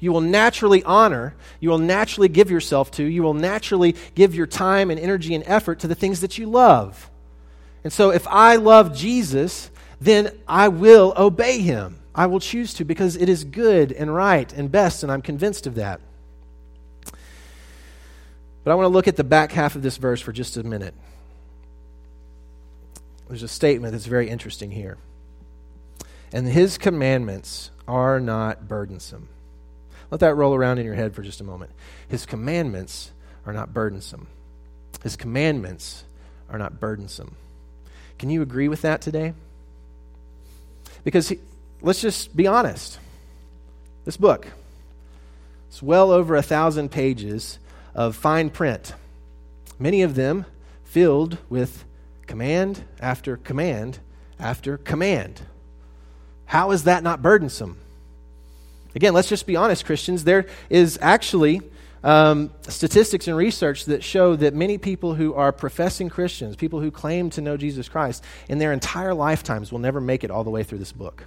You 0.00 0.12
will 0.12 0.20
naturally 0.20 0.82
honor, 0.84 1.34
you 1.60 1.70
will 1.70 1.78
naturally 1.78 2.28
give 2.28 2.50
yourself 2.50 2.90
to, 2.92 3.04
you 3.04 3.22
will 3.22 3.34
naturally 3.34 3.94
give 4.14 4.34
your 4.34 4.46
time 4.46 4.90
and 4.90 5.00
energy 5.00 5.34
and 5.34 5.44
effort 5.46 5.80
to 5.80 5.88
the 5.88 5.94
things 5.94 6.20
that 6.20 6.36
you 6.36 6.46
love. 6.46 7.10
And 7.82 7.92
so 7.92 8.10
if 8.10 8.26
I 8.26 8.56
love 8.56 8.94
Jesus, 8.94 9.70
then 10.00 10.36
I 10.46 10.68
will 10.68 11.14
obey 11.16 11.60
him. 11.60 12.00
I 12.14 12.26
will 12.26 12.40
choose 12.40 12.74
to 12.74 12.84
because 12.84 13.16
it 13.16 13.28
is 13.28 13.44
good 13.44 13.92
and 13.92 14.14
right 14.14 14.52
and 14.52 14.70
best, 14.70 15.02
and 15.02 15.10
I'm 15.10 15.22
convinced 15.22 15.66
of 15.66 15.76
that. 15.76 16.00
But 18.62 18.70
I 18.70 18.74
want 18.74 18.86
to 18.86 18.90
look 18.90 19.08
at 19.08 19.16
the 19.16 19.24
back 19.24 19.52
half 19.52 19.76
of 19.76 19.82
this 19.82 19.96
verse 19.96 20.20
for 20.20 20.32
just 20.32 20.56
a 20.56 20.62
minute. 20.62 20.94
There's 23.28 23.42
a 23.42 23.48
statement 23.48 23.92
that's 23.92 24.06
very 24.06 24.28
interesting 24.28 24.70
here. 24.70 24.96
And 26.32 26.46
his 26.46 26.78
commandments 26.78 27.70
are 27.86 28.20
not 28.20 28.68
burdensome. 28.68 29.28
Let 30.14 30.20
that 30.20 30.36
roll 30.36 30.54
around 30.54 30.78
in 30.78 30.86
your 30.86 30.94
head 30.94 31.12
for 31.12 31.22
just 31.22 31.40
a 31.40 31.44
moment. 31.44 31.72
His 32.06 32.24
commandments 32.24 33.10
are 33.46 33.52
not 33.52 33.74
burdensome. 33.74 34.28
His 35.02 35.16
commandments 35.16 36.04
are 36.48 36.56
not 36.56 36.78
burdensome. 36.78 37.34
Can 38.20 38.30
you 38.30 38.40
agree 38.40 38.68
with 38.68 38.82
that 38.82 39.00
today? 39.00 39.34
Because 41.02 41.30
he, 41.30 41.40
let's 41.82 42.00
just 42.00 42.36
be 42.36 42.46
honest. 42.46 43.00
This 44.04 44.16
book, 44.16 44.46
it's 45.68 45.82
well 45.82 46.12
over 46.12 46.36
a 46.36 46.42
thousand 46.42 46.92
pages 46.92 47.58
of 47.92 48.14
fine 48.14 48.50
print, 48.50 48.94
many 49.80 50.02
of 50.02 50.14
them 50.14 50.46
filled 50.84 51.38
with 51.48 51.84
command 52.28 52.84
after 53.00 53.36
command 53.36 53.98
after 54.38 54.78
command. 54.78 55.40
How 56.46 56.70
is 56.70 56.84
that 56.84 57.02
not 57.02 57.20
burdensome? 57.20 57.78
Again, 58.94 59.12
let's 59.14 59.28
just 59.28 59.46
be 59.46 59.56
honest, 59.56 59.84
Christians. 59.84 60.24
There 60.24 60.46
is 60.70 60.98
actually 61.02 61.62
um, 62.04 62.50
statistics 62.68 63.26
and 63.26 63.36
research 63.36 63.86
that 63.86 64.04
show 64.04 64.36
that 64.36 64.54
many 64.54 64.78
people 64.78 65.14
who 65.14 65.34
are 65.34 65.52
professing 65.52 66.10
Christians, 66.10 66.54
people 66.54 66.80
who 66.80 66.90
claim 66.90 67.30
to 67.30 67.40
know 67.40 67.56
Jesus 67.56 67.88
Christ, 67.88 68.22
in 68.48 68.58
their 68.58 68.72
entire 68.72 69.14
lifetimes 69.14 69.72
will 69.72 69.78
never 69.78 70.00
make 70.00 70.22
it 70.22 70.30
all 70.30 70.44
the 70.44 70.50
way 70.50 70.62
through 70.62 70.78
this 70.78 70.92
book. 70.92 71.24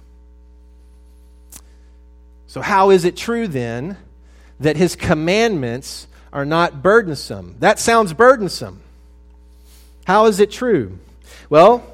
So, 2.46 2.62
how 2.62 2.90
is 2.90 3.04
it 3.04 3.16
true 3.16 3.48
then 3.48 3.98
that 4.60 4.76
his 4.76 4.96
commandments 4.96 6.06
are 6.32 6.46
not 6.46 6.82
burdensome? 6.82 7.56
That 7.58 7.78
sounds 7.78 8.14
burdensome. 8.14 8.80
How 10.06 10.26
is 10.26 10.40
it 10.40 10.50
true? 10.50 10.98
Well, 11.50 11.84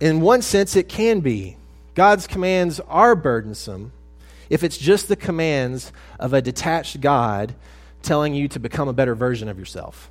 in 0.00 0.20
one 0.20 0.42
sense, 0.42 0.74
it 0.74 0.88
can 0.88 1.20
be. 1.20 1.56
God's 1.94 2.26
commands 2.26 2.80
are 2.80 3.14
burdensome 3.14 3.92
if 4.52 4.62
it's 4.62 4.76
just 4.76 5.08
the 5.08 5.16
commands 5.16 5.92
of 6.20 6.34
a 6.34 6.42
detached 6.42 7.00
God 7.00 7.54
telling 8.02 8.34
you 8.34 8.48
to 8.48 8.60
become 8.60 8.86
a 8.86 8.92
better 8.92 9.14
version 9.14 9.48
of 9.48 9.58
yourself. 9.58 10.10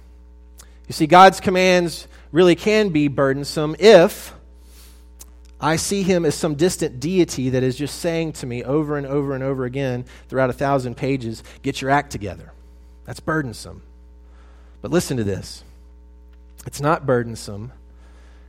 You 0.88 0.94
see, 0.94 1.06
God's 1.06 1.40
commands 1.40 2.08
really 2.32 2.56
can 2.56 2.90
be 2.90 3.08
burdensome 3.08 3.76
if 3.78 4.34
I 5.60 5.76
see 5.76 6.02
him 6.02 6.26
as 6.26 6.34
some 6.34 6.56
distant 6.56 7.00
deity 7.00 7.52
that 7.52 7.62
is 7.62 7.76
just 7.76 8.00
saying 8.00 8.34
to 8.34 8.48
me 8.48 8.64
over 8.64 8.98
and 8.98 9.06
over 9.06 9.36
and 9.36 9.44
over 9.44 9.64
again 9.66 10.06
throughout 10.28 10.50
a 10.50 10.54
thousand 10.54 10.98
pages, 10.98 11.44
get 11.62 11.80
your 11.80 11.92
act 11.92 12.12
together. 12.12 12.52
That's 13.06 13.20
burdensome. 13.20 13.84
But 14.82 14.90
listen 14.90 15.18
to 15.18 15.24
this 15.24 15.64
it's 16.66 16.82
not 16.82 17.06
burdensome 17.06 17.74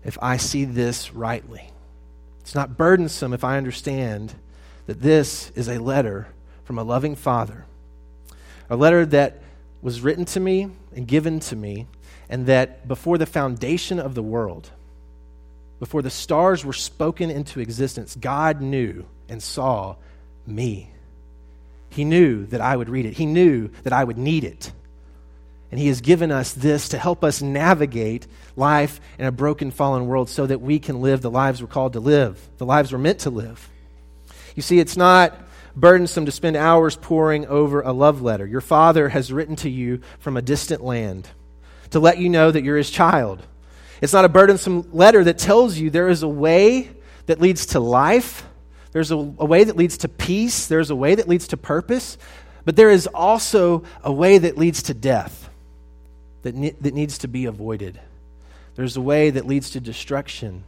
if 0.05 0.17
I 0.23 0.39
see 0.39 0.65
this 0.65 1.13
rightly. 1.13 1.69
It's 2.41 2.55
not 2.55 2.79
burdensome 2.79 3.35
if 3.35 3.45
I 3.45 3.59
understand 3.59 4.35
that 4.87 5.01
this 5.01 5.51
is 5.55 5.69
a 5.69 5.79
letter 5.79 6.29
from 6.65 6.79
a 6.79 6.83
loving 6.83 7.17
Father, 7.17 7.65
a 8.69 8.77
letter 8.77 9.07
that 9.07 9.41
was 9.81 10.01
written 10.01 10.25
to 10.25 10.41
me 10.41 10.69
and 10.95 11.07
given 11.07 11.41
to 11.41 11.57
me, 11.57 11.87
and 12.29 12.47
that 12.47 12.87
before 12.89 13.19
the 13.19 13.27
foundation 13.27 13.99
of 13.99 14.15
the 14.15 14.23
world, 14.23 14.71
before 15.79 16.03
the 16.03 16.11
stars 16.11 16.65
were 16.65 16.73
spoken 16.73 17.31
into 17.31 17.61
existence, 17.61 18.17
God 18.17 18.61
knew 18.61 19.05
and 19.29 19.43
saw 19.43 19.97
me. 20.47 20.91
He 21.91 22.05
knew 22.05 22.47
that 22.47 22.61
I 22.61 22.77
would 22.77 22.89
read 22.89 23.07
it, 23.07 23.15
He 23.15 23.27
knew 23.27 23.69
that 23.83 23.93
I 23.93 24.05
would 24.05 24.19
need 24.19 24.45
it. 24.45 24.73
And 25.71 25.81
He 25.81 25.89
has 25.89 26.01
given 26.01 26.31
us 26.31 26.53
this 26.53 26.91
to 26.91 26.99
help 26.99 27.25
us 27.25 27.43
navigate 27.43 28.27
life 28.57 29.01
in 29.19 29.27
a 29.27 29.33
broken, 29.33 29.71
fallen 29.71 30.07
world 30.07 30.29
so 30.29 30.47
that 30.47 30.61
we 30.61 30.79
can 30.79 31.01
live 31.01 31.23
the 31.23 31.31
lives 31.31 31.61
we're 31.61 31.69
called 31.69 31.95
to 31.95 32.01
live, 32.01 32.39
the 32.59 32.67
lives 32.67 32.93
we're 32.93 32.99
meant 32.99 33.21
to 33.21 33.31
live. 33.31 33.69
You 34.55 34.63
see, 34.63 34.79
it's 34.79 34.97
not 34.97 35.39
burdensome 35.75 36.27
to 36.27 36.33
spend 36.33 36.57
hours 36.57 36.97
poring 36.97 37.47
over 37.47 37.81
a 37.81 37.93
love 37.93 38.23
letter. 38.23 38.47
Your 38.47 38.61
father 38.61 39.09
has 39.09 39.33
written 39.33 39.57
to 39.57 39.71
you 39.71 40.01
from 40.19 40.37
a 40.37 40.43
distant 40.43 40.85
land 40.85 41.29
to 41.91 42.01
let 42.01 42.19
you 42.19 42.29
know 42.29 42.51
that 42.51 42.63
you're 42.63 42.77
his 42.77 42.91
child. 42.91 43.43
It's 44.01 44.13
not 44.13 44.25
a 44.25 44.29
burdensome 44.29 44.89
letter 44.93 45.25
that 45.25 45.39
tells 45.39 45.79
you 45.79 45.91
there 45.91 46.09
is 46.09 46.23
a 46.23 46.29
way 46.29 46.91
that 47.27 47.41
leads 47.41 47.67
to 47.67 47.81
life, 47.81 48.45
there's 48.91 49.11
a, 49.11 49.17
a 49.17 49.47
way 49.47 49.65
that 49.65 49.77
leads 49.77 49.99
to 49.99 50.09
peace, 50.09 50.67
there's 50.67 50.91
a 50.91 50.97
way 50.97 51.15
that 51.15 51.29
leads 51.29 51.49
to 51.49 51.57
purpose, 51.57 52.19
but 52.65 52.77
there 52.77 52.91
is 52.91 53.07
also 53.07 53.85
a 54.03 54.13
way 54.13 54.39
that 54.39 54.59
leads 54.59 54.85
to 54.85 54.95
death 54.95 55.49
that, 56.43 56.55
ne- 56.55 56.75
that 56.81 56.95
needs 56.95 57.19
to 57.19 57.29
be 57.29 57.47
avoided. 57.47 58.01
There's 58.75 58.97
a 58.97 59.01
way 59.01 59.31
that 59.31 59.47
leads 59.47 59.71
to 59.71 59.81
destruction. 59.81 60.65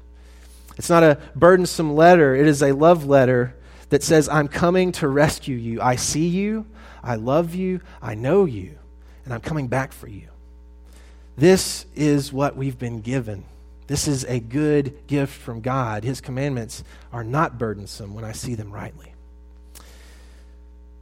It's 0.77 0.91
not 0.91 1.03
a 1.03 1.19
burdensome 1.35 1.95
letter, 1.95 2.35
it 2.35 2.47
is 2.47 2.63
a 2.63 2.73
love 2.73 3.05
letter 3.05 3.55
that 3.91 4.03
says, 4.03 4.29
I'm 4.29 4.49
coming 4.49 4.93
to 4.93 5.09
rescue 5.09 5.57
you. 5.57 5.81
I 5.81 5.97
see 5.97 6.27
you, 6.27 6.67
I 7.03 7.17
love 7.17 7.55
you, 7.55 7.81
I 8.01 8.15
know 8.15 8.45
you, 8.45 8.79
and 9.25 9.35
I'm 9.35 9.41
coming 9.41 9.69
back 9.69 9.93
for 9.93 10.09
you. 10.09 10.29
This 11.37 11.87
is 11.95 12.33
what 12.33 12.57
we've 12.57 12.79
been 12.79 13.01
given. 13.01 13.45
This 13.87 14.09
is 14.09 14.25
a 14.25 14.41
good 14.41 15.07
gift 15.07 15.35
from 15.35 15.61
God. 15.61 16.05
His 16.05 16.21
commandments 16.21 16.85
are 17.13 17.25
not 17.25 17.59
burdensome 17.59 18.15
when 18.15 18.25
I 18.25 18.33
see 18.33 18.55
them 18.55 18.73
rightly. 18.73 19.13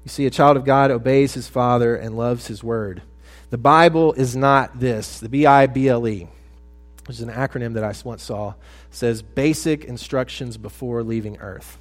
You 0.04 0.08
see, 0.08 0.26
a 0.26 0.30
child 0.30 0.56
of 0.56 0.64
God 0.64 0.90
obeys 0.90 1.34
his 1.34 1.48
father 1.48 1.94
and 1.94 2.16
loves 2.16 2.48
his 2.48 2.64
word. 2.64 3.02
The 3.50 3.58
Bible 3.58 4.14
is 4.14 4.34
not 4.34 4.80
this. 4.80 5.20
The 5.20 5.28
B 5.28 5.46
I 5.46 5.66
B 5.66 5.88
L 5.88 6.08
E, 6.08 6.26
which 7.06 7.18
is 7.18 7.22
an 7.22 7.30
acronym 7.30 7.74
that 7.74 7.84
I 7.84 7.94
once 8.04 8.24
saw, 8.24 8.54
says 8.90 9.22
basic 9.22 9.84
instructions 9.84 10.56
before 10.56 11.04
leaving 11.04 11.36
earth. 11.36 11.78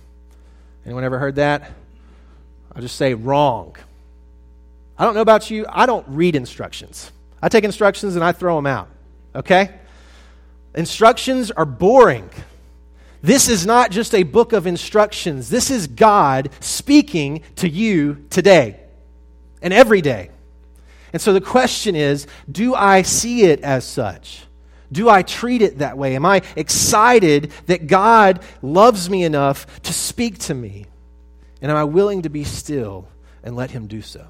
Anyone 0.86 1.04
ever 1.04 1.20
heard 1.20 1.36
that? 1.36 1.72
I'll 2.76 2.82
just 2.82 2.96
say 2.96 3.14
wrong. 3.14 3.76
I 4.98 5.06
don't 5.06 5.16
know 5.16 5.22
about 5.22 5.50
you. 5.50 5.66
I 5.70 5.86
don't 5.86 6.06
read 6.08 6.36
instructions. 6.36 7.12
I 7.42 7.50
take 7.50 7.64
instructions 7.64 8.16
and 8.16 8.24
I 8.24 8.32
throw 8.32 8.56
them 8.56 8.68
out. 8.68 8.88
Okay? 9.36 9.72
Instructions 10.76 11.52
are 11.52 11.66
boring. 11.66 12.30
This 13.22 13.50
is 13.50 13.66
not 13.66 13.92
just 13.92 14.16
a 14.16 14.24
book 14.24 14.54
of 14.54 14.66
instructions. 14.66 15.50
This 15.50 15.70
is 15.70 15.88
God 15.88 16.50
speaking 16.60 17.44
to 17.58 17.70
you 17.70 18.26
today 18.30 18.80
and 19.62 19.74
every 19.74 20.02
day. 20.02 20.32
And 21.14 21.22
so 21.22 21.34
the 21.34 21.42
question 21.42 21.96
is 21.96 22.26
do 22.52 22.74
I 22.74 23.02
see 23.02 23.44
it 23.44 23.62
as 23.62 23.86
such? 23.86 24.44
Do 24.92 25.10
I 25.10 25.22
treat 25.22 25.62
it 25.62 25.80
that 25.80 25.98
way? 25.98 26.16
Am 26.16 26.26
I 26.26 26.42
excited 26.56 27.52
that 27.68 27.88
God 27.88 28.42
loves 28.62 29.10
me 29.10 29.24
enough 29.24 29.82
to 29.84 29.94
speak 29.94 30.40
to 30.40 30.54
me? 30.54 30.88
And 31.62 31.72
am 31.72 31.78
I 31.78 31.84
willing 31.86 32.24
to 32.24 32.30
be 32.30 32.44
still 32.44 33.08
and 33.44 33.56
let 33.56 33.72
Him 33.72 33.88
do 33.88 34.02
so? 34.02 34.28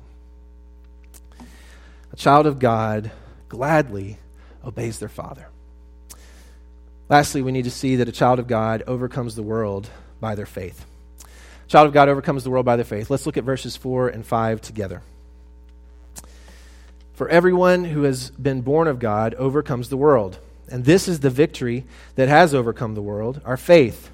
A 2.12 2.16
child 2.16 2.46
of 2.46 2.60
God 2.60 3.12
gladly 3.50 4.18
obeys 4.64 5.00
their 5.00 5.10
father. 5.10 5.48
Lastly, 7.10 7.42
we 7.42 7.52
need 7.52 7.66
to 7.66 7.72
see 7.72 7.98
that 7.98 8.08
a 8.08 8.14
child 8.14 8.40
of 8.40 8.48
God 8.48 8.84
overcomes 8.86 9.36
the 9.36 9.44
world 9.44 9.90
by 10.20 10.36
their 10.36 10.46
faith. 10.46 10.86
A 11.66 11.68
child 11.68 11.88
of 11.88 11.94
God 11.94 12.08
overcomes 12.08 12.44
the 12.44 12.50
world 12.50 12.66
by 12.66 12.76
their 12.76 12.86
faith. 12.86 13.10
Let's 13.10 13.26
look 13.26 13.38
at 13.38 13.44
verses 13.44 13.76
4 13.76 14.10
and 14.10 14.26
5 14.26 14.62
together. 14.62 15.02
For 17.14 17.28
everyone 17.30 17.84
who 17.86 18.04
has 18.04 18.32
been 18.32 18.62
born 18.62 18.88
of 18.88 19.00
God 19.00 19.34
overcomes 19.36 19.90
the 19.90 19.98
world. 19.98 20.40
And 20.72 20.86
this 20.86 21.08
is 21.08 21.20
the 21.20 21.30
victory 21.30 21.86
that 22.16 22.30
has 22.30 22.54
overcome 22.54 22.96
the 22.96 23.02
world, 23.02 23.42
our 23.46 23.58
faith. 23.58 24.10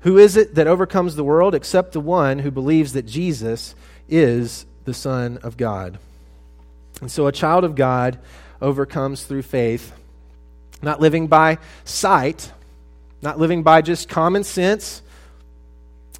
Who 0.00 0.18
is 0.18 0.36
it 0.36 0.54
that 0.54 0.66
overcomes 0.66 1.16
the 1.16 1.24
world 1.24 1.54
except 1.54 1.92
the 1.92 2.00
one 2.00 2.38
who 2.38 2.50
believes 2.50 2.92
that 2.92 3.06
Jesus 3.06 3.74
is 4.08 4.66
the 4.84 4.94
Son 4.94 5.38
of 5.38 5.56
God? 5.56 5.98
And 7.00 7.10
so 7.10 7.26
a 7.26 7.32
child 7.32 7.64
of 7.64 7.74
God 7.74 8.18
overcomes 8.60 9.24
through 9.24 9.42
faith, 9.42 9.92
not 10.82 11.00
living 11.00 11.26
by 11.26 11.58
sight, 11.84 12.52
not 13.22 13.38
living 13.38 13.62
by 13.62 13.82
just 13.82 14.08
common 14.08 14.44
sense, 14.44 15.02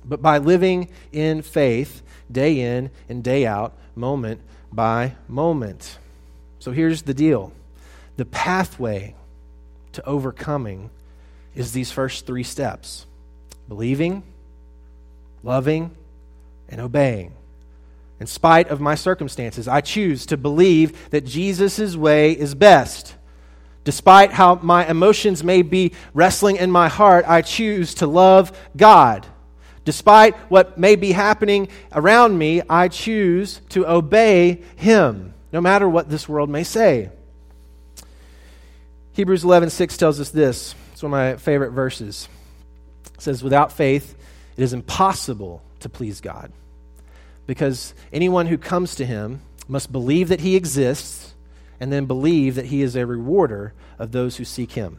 but 0.05 0.21
by 0.21 0.39
living 0.39 0.89
in 1.13 1.43
faith 1.43 2.03
day 2.31 2.61
in 2.61 2.91
and 3.09 3.23
day 3.23 3.47
out, 3.47 3.75
moment 3.95 4.41
by 4.73 5.15
moment. 5.29 5.99
So 6.59 6.73
here's 6.73 7.03
the 7.03 7.15
deal 7.15 7.53
the 8.17 8.25
pathway 8.25 9.15
to 9.95 10.07
overcoming 10.07 10.91
is 11.55 11.73
these 11.73 11.91
first 11.91 12.27
three 12.27 12.43
steps 12.43 13.07
believing, 13.69 14.23
loving, 15.43 15.91
and 16.69 16.81
obeying. 16.81 17.33
In 18.21 18.27
spite 18.27 18.69
of 18.69 18.81
my 18.81 18.95
circumstances, 18.95 19.67
I 19.67 19.81
choose 19.81 20.27
to 20.27 20.37
believe 20.37 21.11
that 21.11 21.25
Jesus' 21.25 21.97
way 21.97 22.33
is 22.33 22.55
best. 22.55 23.15
Despite 23.85 24.33
how 24.33 24.57
my 24.57 24.87
emotions 24.87 25.45
may 25.45 25.63
be 25.63 25.93
wrestling 26.15 26.57
in 26.57 26.71
my 26.71 26.89
heart, 26.89 27.25
I 27.29 27.43
choose 27.43 27.95
to 27.95 28.07
love 28.07 28.57
God. 28.77 29.27
Despite 29.85 30.35
what 30.51 30.79
may 30.79 30.97
be 30.97 31.13
happening 31.13 31.69
around 31.93 32.39
me, 32.39 32.63
I 32.69 32.89
choose 32.89 33.61
to 33.71 33.87
obey 33.87 34.63
Him, 34.77 35.35
no 35.53 35.61
matter 35.61 35.89
what 35.89 36.09
this 36.09 36.29
world 36.29 36.49
may 36.49 36.65
say. 36.65 37.11
Hebrews 39.15 39.45
11:6 39.45 39.97
tells 39.97 40.19
us 40.19 40.31
this. 40.31 40.75
It's 40.93 41.03
one 41.03 41.13
of 41.13 41.17
my 41.17 41.37
favorite 41.37 41.71
verses. 41.71 42.29
It 43.15 43.23
says, 43.23 43.45
"Without 43.45 43.71
faith, 43.71 44.17
it 44.57 44.63
is 44.63 44.73
impossible 44.73 45.63
to 45.81 45.89
please 45.89 46.21
God, 46.21 46.51
because 47.47 47.95
anyone 48.13 48.47
who 48.47 48.59
comes 48.59 48.97
to 48.97 49.07
him 49.07 49.41
must 49.69 49.93
believe 49.93 50.29
that 50.29 50.41
he 50.41 50.57
exists 50.57 51.35
and 51.79 51.93
then 51.93 52.07
believe 52.07 52.57
that 52.57 52.67
he 52.67 52.83
is 52.83 52.97
a 52.97 53.07
rewarder 53.07 53.73
of 54.01 54.11
those 54.11 54.37
who 54.37 54.45
seek 54.45 54.73
him." 54.73 54.99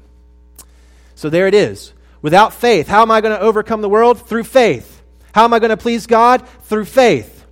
So 1.13 1.29
there 1.29 1.47
it 1.47 1.53
is. 1.53 1.91
Without 2.21 2.53
faith, 2.53 2.87
how 2.87 3.01
am 3.01 3.11
I 3.11 3.19
going 3.19 3.35
to 3.37 3.43
overcome 3.43 3.81
the 3.81 3.89
world? 3.89 4.21
Through 4.21 4.45
faith. 4.45 5.01
How 5.33 5.43
am 5.43 5.53
I 5.53 5.59
going 5.59 5.69
to 5.71 5.77
please 5.77 6.07
God? 6.07 6.47
Through 6.63 6.85
faith. 6.85 7.45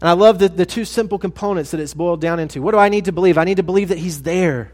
And 0.00 0.08
I 0.08 0.14
love 0.14 0.38
the, 0.38 0.48
the 0.48 0.66
two 0.66 0.86
simple 0.86 1.18
components 1.18 1.70
that 1.70 1.80
it's 1.80 1.94
boiled 1.94 2.22
down 2.22 2.40
into. 2.40 2.62
What 2.62 2.72
do 2.72 2.78
I 2.78 2.88
need 2.88 3.04
to 3.04 3.12
believe? 3.12 3.36
I 3.36 3.44
need 3.44 3.58
to 3.58 3.62
believe 3.62 3.88
that 3.88 3.98
He's 3.98 4.22
there. 4.22 4.72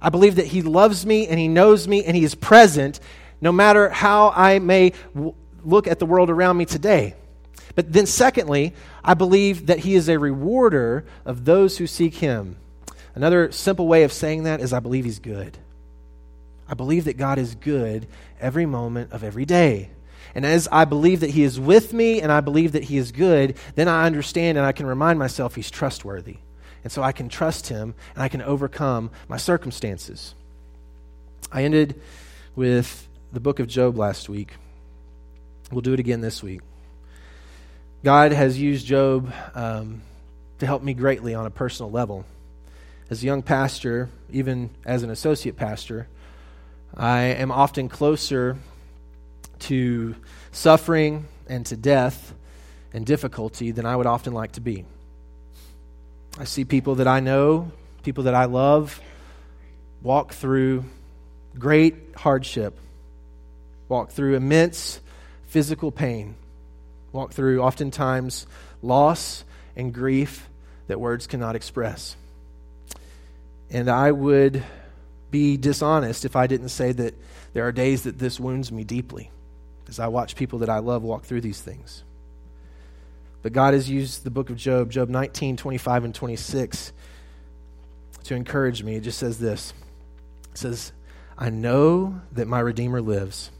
I 0.00 0.08
believe 0.08 0.36
that 0.36 0.46
He 0.46 0.62
loves 0.62 1.04
me 1.04 1.26
and 1.26 1.38
He 1.38 1.48
knows 1.48 1.86
me 1.86 2.04
and 2.04 2.16
He 2.16 2.24
is 2.24 2.34
present 2.34 3.00
no 3.40 3.52
matter 3.52 3.88
how 3.88 4.32
I 4.34 4.58
may 4.58 4.92
w- 5.14 5.34
look 5.64 5.86
at 5.86 5.98
the 5.98 6.06
world 6.06 6.30
around 6.30 6.56
me 6.56 6.66
today. 6.66 7.14
But 7.74 7.92
then, 7.92 8.06
secondly, 8.06 8.74
I 9.04 9.14
believe 9.14 9.66
that 9.66 9.80
He 9.80 9.94
is 9.94 10.08
a 10.08 10.18
rewarder 10.18 11.04
of 11.24 11.44
those 11.44 11.78
who 11.78 11.86
seek 11.86 12.16
Him. 12.16 12.56
Another 13.14 13.52
simple 13.52 13.86
way 13.86 14.02
of 14.02 14.12
saying 14.12 14.44
that 14.44 14.60
is 14.60 14.72
I 14.72 14.80
believe 14.80 15.04
He's 15.04 15.18
good. 15.18 15.58
I 16.68 16.74
believe 16.74 17.04
that 17.04 17.16
God 17.16 17.38
is 17.38 17.54
good 17.54 18.06
every 18.40 18.66
moment 18.66 19.12
of 19.12 19.24
every 19.24 19.44
day. 19.44 19.90
And 20.34 20.46
as 20.46 20.68
I 20.70 20.84
believe 20.84 21.20
that 21.20 21.30
He 21.30 21.42
is 21.42 21.58
with 21.58 21.92
me 21.92 22.20
and 22.20 22.30
I 22.30 22.40
believe 22.40 22.72
that 22.72 22.84
He 22.84 22.96
is 22.96 23.12
good, 23.12 23.56
then 23.74 23.88
I 23.88 24.06
understand 24.06 24.58
and 24.58 24.66
I 24.66 24.72
can 24.72 24.86
remind 24.86 25.18
myself 25.18 25.54
He's 25.54 25.70
trustworthy. 25.70 26.38
And 26.82 26.92
so 26.92 27.02
I 27.02 27.12
can 27.12 27.28
trust 27.28 27.68
him 27.68 27.94
and 28.14 28.22
I 28.22 28.28
can 28.28 28.42
overcome 28.42 29.10
my 29.28 29.36
circumstances. 29.36 30.34
I 31.52 31.64
ended 31.64 32.00
with 32.54 33.08
the 33.32 33.40
book 33.40 33.58
of 33.58 33.66
Job 33.66 33.96
last 33.96 34.28
week. 34.28 34.54
We'll 35.70 35.82
do 35.82 35.92
it 35.92 36.00
again 36.00 36.20
this 36.20 36.42
week. 36.42 36.60
God 38.02 38.32
has 38.32 38.58
used 38.58 38.86
Job 38.86 39.32
um, 39.54 40.02
to 40.58 40.66
help 40.66 40.82
me 40.82 40.94
greatly 40.94 41.34
on 41.34 41.46
a 41.46 41.50
personal 41.50 41.90
level. 41.90 42.24
As 43.10 43.22
a 43.22 43.26
young 43.26 43.42
pastor, 43.42 44.08
even 44.30 44.70
as 44.86 45.02
an 45.02 45.10
associate 45.10 45.56
pastor, 45.56 46.08
I 46.96 47.20
am 47.20 47.52
often 47.52 47.88
closer 47.88 48.56
to 49.60 50.14
suffering 50.52 51.26
and 51.48 51.66
to 51.66 51.76
death 51.76 52.34
and 52.92 53.04
difficulty 53.04 53.70
than 53.70 53.86
I 53.86 53.96
would 53.96 54.06
often 54.06 54.32
like 54.32 54.52
to 54.52 54.60
be. 54.60 54.84
I 56.38 56.44
see 56.44 56.64
people 56.64 56.96
that 56.96 57.08
I 57.08 57.20
know, 57.20 57.72
people 58.02 58.24
that 58.24 58.34
I 58.34 58.44
love, 58.44 59.00
walk 60.02 60.32
through 60.32 60.84
great 61.58 61.94
hardship, 62.16 62.78
walk 63.88 64.10
through 64.10 64.36
immense 64.36 65.00
physical 65.48 65.90
pain, 65.90 66.36
walk 67.12 67.32
through 67.32 67.60
oftentimes 67.60 68.46
loss 68.82 69.44
and 69.76 69.92
grief 69.92 70.48
that 70.86 71.00
words 71.00 71.26
cannot 71.26 71.56
express. 71.56 72.16
And 73.70 73.88
I 73.88 74.10
would 74.12 74.64
be 75.30 75.56
dishonest 75.56 76.24
if 76.24 76.36
I 76.36 76.46
didn't 76.46 76.70
say 76.70 76.92
that 76.92 77.14
there 77.52 77.66
are 77.66 77.72
days 77.72 78.02
that 78.02 78.18
this 78.18 78.40
wounds 78.40 78.72
me 78.72 78.84
deeply 78.84 79.30
as 79.88 79.98
I 79.98 80.06
watch 80.06 80.36
people 80.36 80.60
that 80.60 80.70
I 80.70 80.78
love 80.78 81.02
walk 81.02 81.24
through 81.24 81.40
these 81.40 81.60
things. 81.60 82.04
But 83.42 83.52
God 83.52 83.74
has 83.74 83.88
used 83.88 84.24
the 84.24 84.30
book 84.30 84.50
of 84.50 84.56
Job, 84.56 84.90
Job 84.90 85.08
19, 85.08 85.56
25, 85.56 86.04
and 86.04 86.14
26, 86.14 86.92
to 88.24 88.34
encourage 88.34 88.82
me. 88.82 88.96
It 88.96 89.00
just 89.00 89.18
says 89.18 89.38
this 89.38 89.72
It 90.50 90.58
says, 90.58 90.92
I 91.38 91.50
know 91.50 92.20
that 92.32 92.46
my 92.46 92.60
Redeemer 92.60 93.00
lives, 93.00 93.50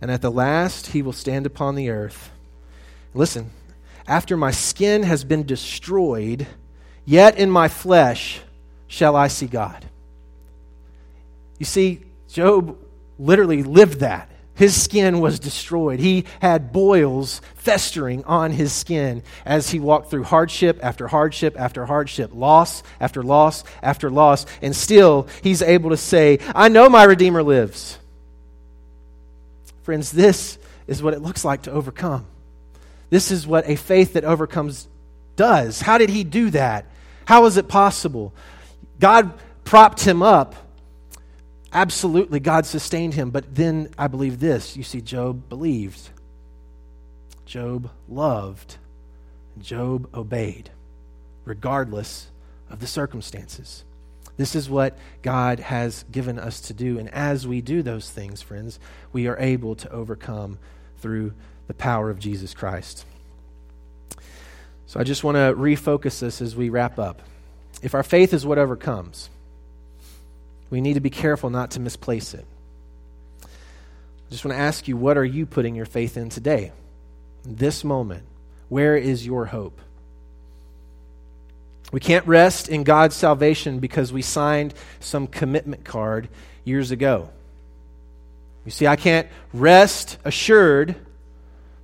and 0.00 0.10
at 0.10 0.22
the 0.22 0.30
last 0.30 0.88
he 0.88 1.02
will 1.02 1.12
stand 1.12 1.46
upon 1.46 1.74
the 1.74 1.90
earth. 1.90 2.30
Listen, 3.12 3.50
after 4.06 4.36
my 4.36 4.52
skin 4.52 5.02
has 5.02 5.24
been 5.24 5.44
destroyed, 5.44 6.46
yet 7.04 7.38
in 7.38 7.50
my 7.50 7.68
flesh 7.68 8.40
shall 8.86 9.16
I 9.16 9.26
see 9.28 9.46
God. 9.46 9.86
You 11.58 11.66
see, 11.66 12.04
Job 12.28 12.78
literally 13.18 13.62
lived 13.62 14.00
that. 14.00 14.30
His 14.56 14.80
skin 14.80 15.20
was 15.20 15.38
destroyed. 15.38 16.00
He 16.00 16.24
had 16.40 16.72
boils 16.72 17.42
festering 17.56 18.24
on 18.24 18.52
his 18.52 18.72
skin 18.72 19.22
as 19.44 19.70
he 19.70 19.78
walked 19.78 20.10
through 20.10 20.24
hardship 20.24 20.80
after 20.82 21.06
hardship 21.06 21.56
after 21.58 21.84
hardship, 21.84 22.30
loss 22.34 22.82
after 22.98 23.22
loss 23.22 23.64
after 23.82 24.10
loss. 24.10 24.46
And 24.62 24.74
still, 24.74 25.28
he's 25.42 25.60
able 25.60 25.90
to 25.90 25.96
say, 25.98 26.38
I 26.54 26.68
know 26.68 26.88
my 26.88 27.04
Redeemer 27.04 27.42
lives. 27.42 27.98
Friends, 29.82 30.10
this 30.10 30.58
is 30.86 31.02
what 31.02 31.12
it 31.12 31.20
looks 31.20 31.44
like 31.44 31.62
to 31.62 31.70
overcome. 31.70 32.24
This 33.10 33.30
is 33.30 33.46
what 33.46 33.68
a 33.68 33.76
faith 33.76 34.14
that 34.14 34.24
overcomes 34.24 34.88
does. 35.36 35.80
How 35.80 35.98
did 35.98 36.08
he 36.08 36.24
do 36.24 36.50
that? 36.50 36.86
How 37.26 37.44
is 37.44 37.58
it 37.58 37.68
possible? 37.68 38.32
God 38.98 39.34
propped 39.64 40.00
him 40.02 40.22
up 40.22 40.54
Absolutely, 41.76 42.40
God 42.40 42.64
sustained 42.64 43.12
him. 43.12 43.28
But 43.28 43.54
then 43.54 43.90
I 43.98 44.06
believe 44.06 44.40
this. 44.40 44.78
You 44.78 44.82
see, 44.82 45.02
Job 45.02 45.50
believed, 45.50 46.08
Job 47.44 47.90
loved, 48.08 48.78
Job 49.60 50.08
obeyed, 50.14 50.70
regardless 51.44 52.28
of 52.70 52.80
the 52.80 52.86
circumstances. 52.86 53.84
This 54.38 54.54
is 54.54 54.70
what 54.70 54.96
God 55.20 55.60
has 55.60 56.06
given 56.10 56.38
us 56.38 56.62
to 56.62 56.72
do. 56.72 56.98
And 56.98 57.10
as 57.10 57.46
we 57.46 57.60
do 57.60 57.82
those 57.82 58.08
things, 58.08 58.40
friends, 58.40 58.80
we 59.12 59.26
are 59.26 59.38
able 59.38 59.74
to 59.76 59.90
overcome 59.90 60.58
through 61.00 61.34
the 61.66 61.74
power 61.74 62.08
of 62.08 62.18
Jesus 62.18 62.54
Christ. 62.54 63.04
So 64.86 64.98
I 64.98 65.04
just 65.04 65.22
want 65.22 65.34
to 65.34 65.52
refocus 65.54 66.20
this 66.20 66.40
as 66.40 66.56
we 66.56 66.70
wrap 66.70 66.98
up. 66.98 67.20
If 67.82 67.94
our 67.94 68.02
faith 68.02 68.32
is 68.32 68.46
what 68.46 68.56
overcomes, 68.56 69.28
we 70.70 70.80
need 70.80 70.94
to 70.94 71.00
be 71.00 71.10
careful 71.10 71.50
not 71.50 71.72
to 71.72 71.80
misplace 71.80 72.34
it. 72.34 72.44
I 73.42 74.30
just 74.30 74.44
want 74.44 74.56
to 74.56 74.60
ask 74.60 74.88
you, 74.88 74.96
what 74.96 75.16
are 75.16 75.24
you 75.24 75.46
putting 75.46 75.74
your 75.74 75.86
faith 75.86 76.16
in 76.16 76.28
today? 76.28 76.72
This 77.44 77.84
moment. 77.84 78.24
Where 78.68 78.96
is 78.96 79.24
your 79.24 79.46
hope? 79.46 79.80
We 81.92 82.00
can't 82.00 82.26
rest 82.26 82.68
in 82.68 82.82
God's 82.82 83.14
salvation 83.14 83.78
because 83.78 84.12
we 84.12 84.22
signed 84.22 84.74
some 84.98 85.28
commitment 85.28 85.84
card 85.84 86.28
years 86.64 86.90
ago. 86.90 87.28
You 88.64 88.72
see, 88.72 88.88
I 88.88 88.96
can't 88.96 89.28
rest 89.52 90.18
assured 90.24 90.96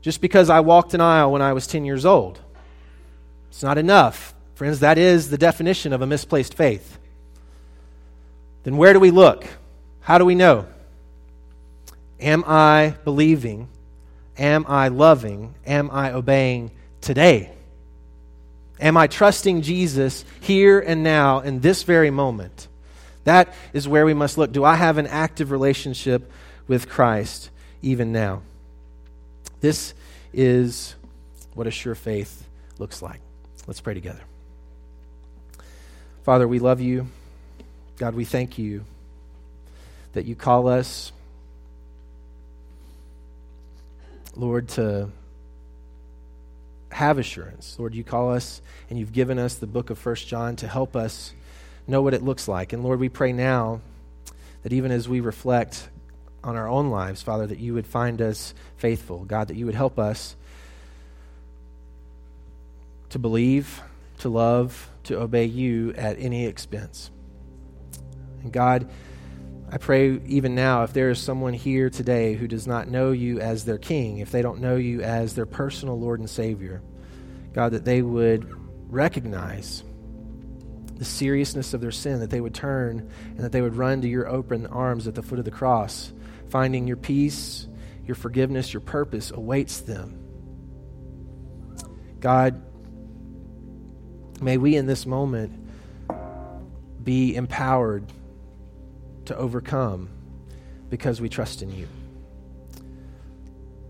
just 0.00 0.20
because 0.20 0.50
I 0.50 0.60
walked 0.60 0.94
an 0.94 1.00
aisle 1.00 1.30
when 1.30 1.40
I 1.40 1.52
was 1.52 1.68
10 1.68 1.84
years 1.84 2.04
old. 2.04 2.40
It's 3.50 3.62
not 3.62 3.78
enough. 3.78 4.34
Friends, 4.56 4.80
that 4.80 4.98
is 4.98 5.30
the 5.30 5.38
definition 5.38 5.92
of 5.92 6.02
a 6.02 6.06
misplaced 6.06 6.54
faith. 6.54 6.98
Then 8.64 8.76
where 8.76 8.92
do 8.92 9.00
we 9.00 9.10
look? 9.10 9.44
How 10.00 10.18
do 10.18 10.24
we 10.24 10.34
know? 10.34 10.66
Am 12.20 12.44
I 12.46 12.94
believing? 13.04 13.68
Am 14.38 14.64
I 14.68 14.88
loving? 14.88 15.54
Am 15.66 15.90
I 15.90 16.12
obeying 16.12 16.70
today? 17.00 17.50
Am 18.80 18.96
I 18.96 19.06
trusting 19.06 19.62
Jesus 19.62 20.24
here 20.40 20.80
and 20.80 21.02
now 21.02 21.40
in 21.40 21.60
this 21.60 21.82
very 21.82 22.10
moment? 22.10 22.68
That 23.24 23.54
is 23.72 23.86
where 23.86 24.04
we 24.04 24.14
must 24.14 24.38
look. 24.38 24.52
Do 24.52 24.64
I 24.64 24.74
have 24.74 24.98
an 24.98 25.06
active 25.06 25.50
relationship 25.50 26.30
with 26.66 26.88
Christ 26.88 27.50
even 27.80 28.12
now? 28.12 28.42
This 29.60 29.94
is 30.32 30.96
what 31.54 31.66
a 31.66 31.70
sure 31.70 31.94
faith 31.94 32.44
looks 32.78 33.02
like. 33.02 33.20
Let's 33.66 33.80
pray 33.80 33.94
together. 33.94 34.22
Father, 36.24 36.48
we 36.48 36.58
love 36.58 36.80
you. 36.80 37.06
God, 37.98 38.14
we 38.14 38.24
thank 38.24 38.58
you 38.58 38.84
that 40.12 40.24
you 40.24 40.34
call 40.34 40.68
us, 40.68 41.12
Lord, 44.34 44.68
to 44.70 45.10
have 46.90 47.18
assurance. 47.18 47.76
Lord, 47.78 47.94
you 47.94 48.04
call 48.04 48.32
us 48.32 48.60
and 48.90 48.98
you've 48.98 49.12
given 49.12 49.38
us 49.38 49.54
the 49.54 49.66
book 49.66 49.90
of 49.90 49.98
First 49.98 50.28
John 50.28 50.56
to 50.56 50.68
help 50.68 50.96
us 50.96 51.32
know 51.86 52.02
what 52.02 52.14
it 52.14 52.22
looks 52.22 52.48
like. 52.48 52.72
And 52.72 52.82
Lord, 52.82 53.00
we 53.00 53.08
pray 53.08 53.32
now 53.32 53.80
that 54.62 54.72
even 54.72 54.90
as 54.90 55.08
we 55.08 55.20
reflect 55.20 55.88
on 56.44 56.56
our 56.56 56.68
own 56.68 56.90
lives, 56.90 57.22
Father, 57.22 57.46
that 57.46 57.58
you 57.58 57.74
would 57.74 57.86
find 57.86 58.20
us 58.20 58.54
faithful. 58.76 59.24
God, 59.24 59.48
that 59.48 59.56
you 59.56 59.66
would 59.66 59.74
help 59.74 59.98
us 59.98 60.36
to 63.10 63.18
believe, 63.18 63.82
to 64.18 64.28
love, 64.28 64.88
to 65.04 65.20
obey 65.20 65.44
you 65.44 65.92
at 65.96 66.18
any 66.18 66.46
expense. 66.46 67.10
And 68.42 68.52
God, 68.52 68.90
I 69.70 69.78
pray 69.78 70.20
even 70.26 70.54
now, 70.54 70.82
if 70.82 70.92
there 70.92 71.08
is 71.08 71.18
someone 71.18 71.54
here 71.54 71.88
today 71.88 72.34
who 72.34 72.46
does 72.46 72.66
not 72.66 72.88
know 72.88 73.10
you 73.12 73.40
as 73.40 73.64
their 73.64 73.78
king, 73.78 74.18
if 74.18 74.30
they 74.30 74.42
don't 74.42 74.60
know 74.60 74.76
you 74.76 75.00
as 75.00 75.34
their 75.34 75.46
personal 75.46 75.98
Lord 75.98 76.20
and 76.20 76.28
Savior, 76.28 76.82
God, 77.54 77.72
that 77.72 77.84
they 77.84 78.02
would 78.02 78.46
recognize 78.92 79.82
the 80.96 81.04
seriousness 81.04 81.72
of 81.72 81.80
their 81.80 81.90
sin, 81.90 82.20
that 82.20 82.30
they 82.30 82.40
would 82.40 82.54
turn 82.54 83.10
and 83.30 83.38
that 83.38 83.50
they 83.52 83.62
would 83.62 83.74
run 83.74 84.02
to 84.02 84.08
your 84.08 84.28
open 84.28 84.66
arms 84.66 85.08
at 85.08 85.14
the 85.14 85.22
foot 85.22 85.38
of 85.38 85.44
the 85.44 85.50
cross, 85.50 86.12
finding 86.50 86.86
your 86.86 86.98
peace, 86.98 87.66
your 88.04 88.14
forgiveness, 88.14 88.72
your 88.74 88.82
purpose 88.82 89.30
awaits 89.30 89.80
them. 89.80 90.18
God, 92.20 92.62
may 94.40 94.58
we 94.58 94.76
in 94.76 94.86
this 94.86 95.06
moment 95.06 95.58
be 97.02 97.34
empowered 97.34 98.12
to 99.32 99.38
overcome 99.38 100.08
because 100.88 101.20
we 101.20 101.28
trust 101.28 101.62
in 101.62 101.74
you. 101.74 101.88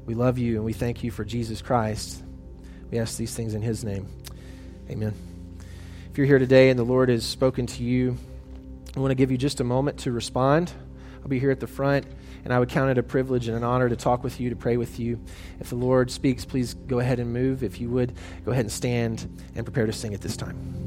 We 0.07 0.14
love 0.14 0.38
you 0.38 0.57
and 0.57 0.64
we 0.64 0.72
thank 0.72 1.05
you 1.05 1.11
for 1.11 1.24
Jesus 1.24 1.62
Christ. 1.62 2.22
We 2.90 2.99
ask 2.99 3.16
these 3.16 3.34
things 3.34 3.55
in 3.55 3.62
his 3.62 3.84
name. 3.84 4.07
Amen. 4.90 5.14
If 6.11 6.18
you're 6.18 6.26
here 6.26 6.38
today 6.38 6.70
and 6.70 6.78
the 6.78 6.84
Lord 6.84 7.09
has 7.09 7.24
spoken 7.24 7.66
to 7.66 7.82
you, 7.82 8.16
I 8.97 9.01
want 9.01 9.11
to 9.11 9.14
give 9.14 9.30
you 9.30 9.38
just 9.38 9.61
a 9.61 9.64
moment 9.64 10.01
to 10.01 10.12
respond. 10.12 10.72
I'll 11.22 11.28
be 11.28 11.38
here 11.38 11.51
at 11.51 11.61
the 11.61 11.66
front, 11.66 12.05
and 12.45 12.53
I 12.53 12.59
would 12.59 12.68
count 12.68 12.90
it 12.90 12.99
a 12.99 13.03
privilege 13.03 13.49
and 13.49 13.57
an 13.57 13.64
honor 13.64 13.88
to 13.88 13.97
talk 13.97 14.22
with 14.22 14.40
you, 14.40 14.51
to 14.51 14.57
pray 14.57 14.76
with 14.76 14.99
you. 14.99 15.20
If 15.61 15.70
the 15.70 15.76
Lord 15.76 16.11
speaks, 16.11 16.45
please 16.45 16.74
go 16.74 16.99
ahead 16.99 17.20
and 17.20 17.32
move. 17.32 17.62
If 17.62 17.80
you 17.80 17.88
would, 17.90 18.12
go 18.45 18.51
ahead 18.51 18.64
and 18.64 18.72
stand 18.72 19.43
and 19.55 19.64
prepare 19.64 19.86
to 19.86 19.93
sing 19.93 20.12
at 20.14 20.20
this 20.20 20.36
time. 20.36 20.82